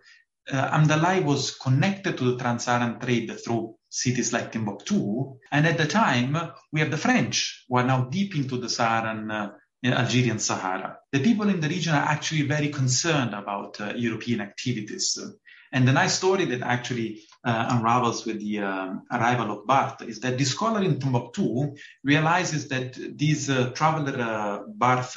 uh, 0.51 1.21
was 1.25 1.55
connected 1.55 2.17
to 2.17 2.31
the 2.31 2.37
trans-Saharan 2.37 2.99
trade 2.99 3.31
through 3.43 3.75
cities 3.89 4.31
like 4.31 4.51
Timbuktu. 4.51 5.37
And 5.51 5.65
at 5.65 5.77
the 5.77 5.87
time, 5.87 6.37
we 6.71 6.79
have 6.81 6.91
the 6.91 6.97
French 6.97 7.65
who 7.67 7.77
are 7.77 7.83
now 7.83 8.05
deep 8.05 8.35
into 8.35 8.57
the 8.57 8.69
Saharan 8.69 9.31
uh, 9.31 9.51
Algerian 9.83 10.39
Sahara. 10.39 10.97
The 11.11 11.19
people 11.19 11.49
in 11.49 11.59
the 11.59 11.69
region 11.69 11.93
are 11.93 12.07
actually 12.07 12.43
very 12.43 12.69
concerned 12.69 13.33
about 13.33 13.79
uh, 13.79 13.93
European 13.95 14.41
activities. 14.41 15.19
And 15.71 15.87
the 15.87 15.93
nice 15.93 16.15
story 16.15 16.45
that 16.45 16.61
actually 16.61 17.23
unravels 17.45 18.25
with 18.25 18.39
the 18.39 18.59
um, 18.59 19.03
arrival 19.11 19.51
of 19.51 19.67
Barth 19.67 20.01
is 20.01 20.19
that 20.21 20.37
the 20.37 20.45
scholar 20.45 20.81
in 20.83 20.99
Timbuktu 20.99 21.75
realizes 22.03 22.67
that 22.69 22.97
this 23.17 23.49
uh, 23.49 23.69
traveler 23.75 24.19
uh, 24.19 24.59
Barth 24.67 25.15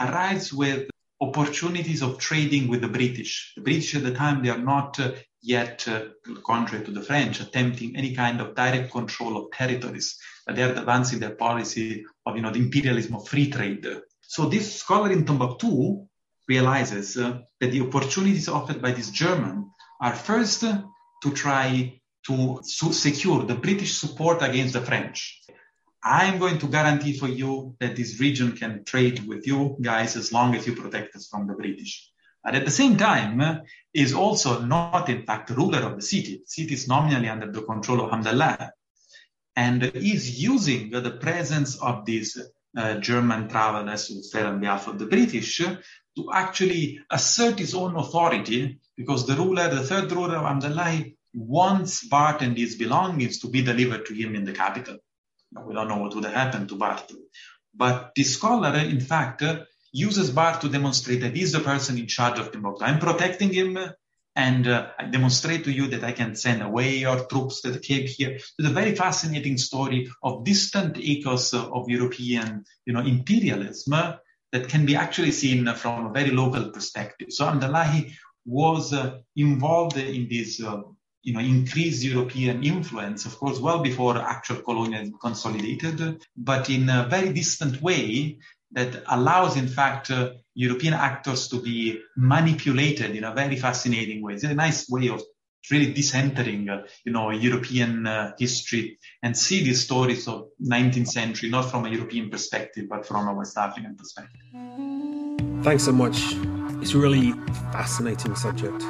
arrives 0.00 0.52
with 0.52 0.88
opportunities 1.20 2.02
of 2.02 2.18
trading 2.18 2.68
with 2.68 2.80
the 2.80 2.88
British. 2.88 3.52
The 3.56 3.62
British 3.62 3.94
at 3.94 4.04
the 4.04 4.14
time, 4.14 4.42
they 4.42 4.50
are 4.50 4.58
not 4.58 4.98
uh, 5.00 5.12
yet, 5.42 5.86
uh, 5.86 6.06
contrary 6.44 6.84
to 6.84 6.90
the 6.90 7.02
French, 7.02 7.40
attempting 7.40 7.96
any 7.96 8.14
kind 8.14 8.40
of 8.40 8.54
direct 8.54 8.90
control 8.90 9.36
of 9.36 9.52
territories. 9.52 10.18
But 10.46 10.56
they 10.56 10.62
are 10.62 10.72
advancing 10.72 11.18
their 11.18 11.34
policy 11.34 12.04
of, 12.24 12.36
you 12.36 12.42
know, 12.42 12.50
the 12.50 12.60
imperialism 12.60 13.16
of 13.16 13.28
free 13.28 13.50
trade. 13.50 13.86
So 14.22 14.46
this 14.46 14.76
scholar 14.76 15.10
in 15.12 15.24
Timbuktu 15.24 16.06
realizes 16.48 17.16
uh, 17.16 17.40
that 17.60 17.70
the 17.70 17.82
opportunities 17.82 18.48
offered 18.48 18.80
by 18.80 18.92
this 18.92 19.10
German 19.10 19.70
are 20.00 20.14
first 20.14 20.64
to 21.26 21.34
try 21.34 22.00
to 22.26 22.60
secure 22.62 23.42
the 23.42 23.54
British 23.54 23.94
support 23.98 24.42
against 24.42 24.74
the 24.74 24.80
French. 24.80 25.42
I'm 26.02 26.38
going 26.38 26.58
to 26.58 26.68
guarantee 26.68 27.18
for 27.18 27.28
you 27.28 27.74
that 27.80 27.96
this 27.96 28.20
region 28.20 28.56
can 28.56 28.84
trade 28.84 29.26
with 29.26 29.46
you 29.46 29.76
guys 29.80 30.16
as 30.16 30.32
long 30.32 30.54
as 30.54 30.66
you 30.66 30.74
protect 30.76 31.16
us 31.16 31.28
from 31.28 31.48
the 31.48 31.54
British. 31.54 32.08
But 32.44 32.54
at 32.54 32.64
the 32.64 32.70
same 32.70 32.96
time, 32.96 33.62
is 33.92 34.14
also 34.14 34.60
not 34.60 35.08
in 35.08 35.24
fact 35.24 35.50
ruler 35.50 35.80
of 35.80 35.96
the 35.96 36.02
city. 36.02 36.36
The 36.36 36.46
city 36.46 36.74
is 36.74 36.86
nominally 36.86 37.28
under 37.28 37.50
the 37.50 37.62
control 37.62 38.02
of 38.02 38.10
Hamdallah 38.10 38.70
and 39.56 39.82
is 39.82 40.40
using 40.40 40.90
the 40.90 41.10
presence 41.10 41.76
of 41.80 42.04
these 42.04 42.38
uh, 42.76 42.94
German 42.96 43.48
travelers 43.48 44.06
who 44.06 44.22
said 44.22 44.46
on 44.46 44.60
behalf 44.60 44.86
of 44.86 44.98
the 44.98 45.06
British 45.06 45.58
to 45.58 46.32
actually 46.32 47.00
assert 47.10 47.58
his 47.58 47.74
own 47.74 47.96
authority 47.96 48.78
because 48.96 49.26
the 49.26 49.34
ruler, 49.34 49.68
the 49.68 49.82
third 49.82 50.12
ruler 50.12 50.36
of 50.36 50.44
Amdalai, 50.44 51.15
wants 51.36 52.06
Barth 52.08 52.40
and 52.40 52.56
his 52.56 52.76
belongings 52.76 53.40
to 53.40 53.48
be 53.48 53.62
delivered 53.62 54.06
to 54.06 54.14
him 54.14 54.34
in 54.34 54.44
the 54.44 54.52
capital. 54.52 54.96
We 55.64 55.74
don't 55.74 55.88
know 55.88 55.98
what 55.98 56.14
would 56.14 56.24
have 56.24 56.32
happened 56.32 56.70
to 56.70 56.76
Barth. 56.76 57.12
But 57.74 58.12
this 58.16 58.34
scholar, 58.34 58.74
in 58.78 59.00
fact, 59.00 59.44
uses 59.92 60.30
Barth 60.30 60.60
to 60.60 60.68
demonstrate 60.68 61.20
that 61.20 61.36
he's 61.36 61.52
the 61.52 61.60
person 61.60 61.98
in 61.98 62.06
charge 62.06 62.38
of 62.38 62.52
Timbuktu. 62.52 62.84
I'm 62.84 62.98
protecting 62.98 63.52
him 63.52 63.78
and 64.34 64.68
uh, 64.68 64.88
I 64.98 65.04
demonstrate 65.04 65.64
to 65.64 65.72
you 65.72 65.88
that 65.88 66.04
I 66.04 66.12
can 66.12 66.36
send 66.36 66.62
away 66.62 66.96
your 66.96 67.24
troops 67.24 67.62
that 67.62 67.82
came 67.82 68.06
here. 68.06 68.32
It's 68.34 68.54
a 68.58 68.70
very 68.70 68.94
fascinating 68.94 69.56
story 69.56 70.10
of 70.22 70.44
distant 70.44 70.98
echoes 71.00 71.54
of 71.54 71.88
European, 71.88 72.64
you 72.84 72.92
know, 72.92 73.00
imperialism 73.00 73.94
that 74.52 74.68
can 74.68 74.84
be 74.86 74.96
actually 74.96 75.32
seen 75.32 75.66
from 75.74 76.06
a 76.06 76.12
very 76.12 76.30
local 76.30 76.70
perspective. 76.70 77.28
So 77.30 77.46
Amdalahi 77.46 78.12
was 78.44 78.92
uh, 78.92 79.18
involved 79.34 79.96
in 79.96 80.28
this, 80.28 80.62
uh, 80.62 80.82
you 81.26 81.32
know, 81.32 81.40
increased 81.40 82.04
European 82.04 82.62
influence, 82.62 83.26
of 83.26 83.36
course, 83.36 83.58
well 83.58 83.80
before 83.80 84.16
actual 84.16 84.62
colonialism 84.62 85.18
consolidated, 85.20 86.24
but 86.36 86.70
in 86.70 86.88
a 86.88 87.08
very 87.10 87.32
distant 87.32 87.82
way 87.82 88.38
that 88.70 89.02
allows, 89.08 89.56
in 89.56 89.66
fact, 89.66 90.08
uh, 90.12 90.30
European 90.54 90.94
actors 90.94 91.48
to 91.48 91.60
be 91.60 92.00
manipulated 92.16 93.16
in 93.16 93.24
a 93.24 93.34
very 93.34 93.56
fascinating 93.56 94.22
way. 94.22 94.34
It's 94.34 94.44
a 94.44 94.54
nice 94.54 94.88
way 94.88 95.08
of 95.08 95.20
really 95.68 95.92
decentering, 95.92 96.70
uh, 96.70 96.86
you 97.04 97.10
know, 97.10 97.30
European 97.30 98.06
uh, 98.06 98.32
history 98.38 98.96
and 99.20 99.36
see 99.36 99.64
these 99.64 99.82
stories 99.82 100.28
of 100.28 100.46
19th 100.62 101.08
century, 101.08 101.50
not 101.50 101.68
from 101.68 101.86
a 101.86 101.90
European 101.90 102.30
perspective, 102.30 102.86
but 102.88 103.04
from 103.04 103.26
a 103.26 103.34
West 103.34 103.58
African 103.58 103.96
perspective. 103.96 104.42
Thanks 105.64 105.82
so 105.86 105.90
much. 105.90 106.18
It's 106.80 106.94
a 106.94 106.98
really 106.98 107.32
fascinating 107.72 108.36
subject. 108.36 108.84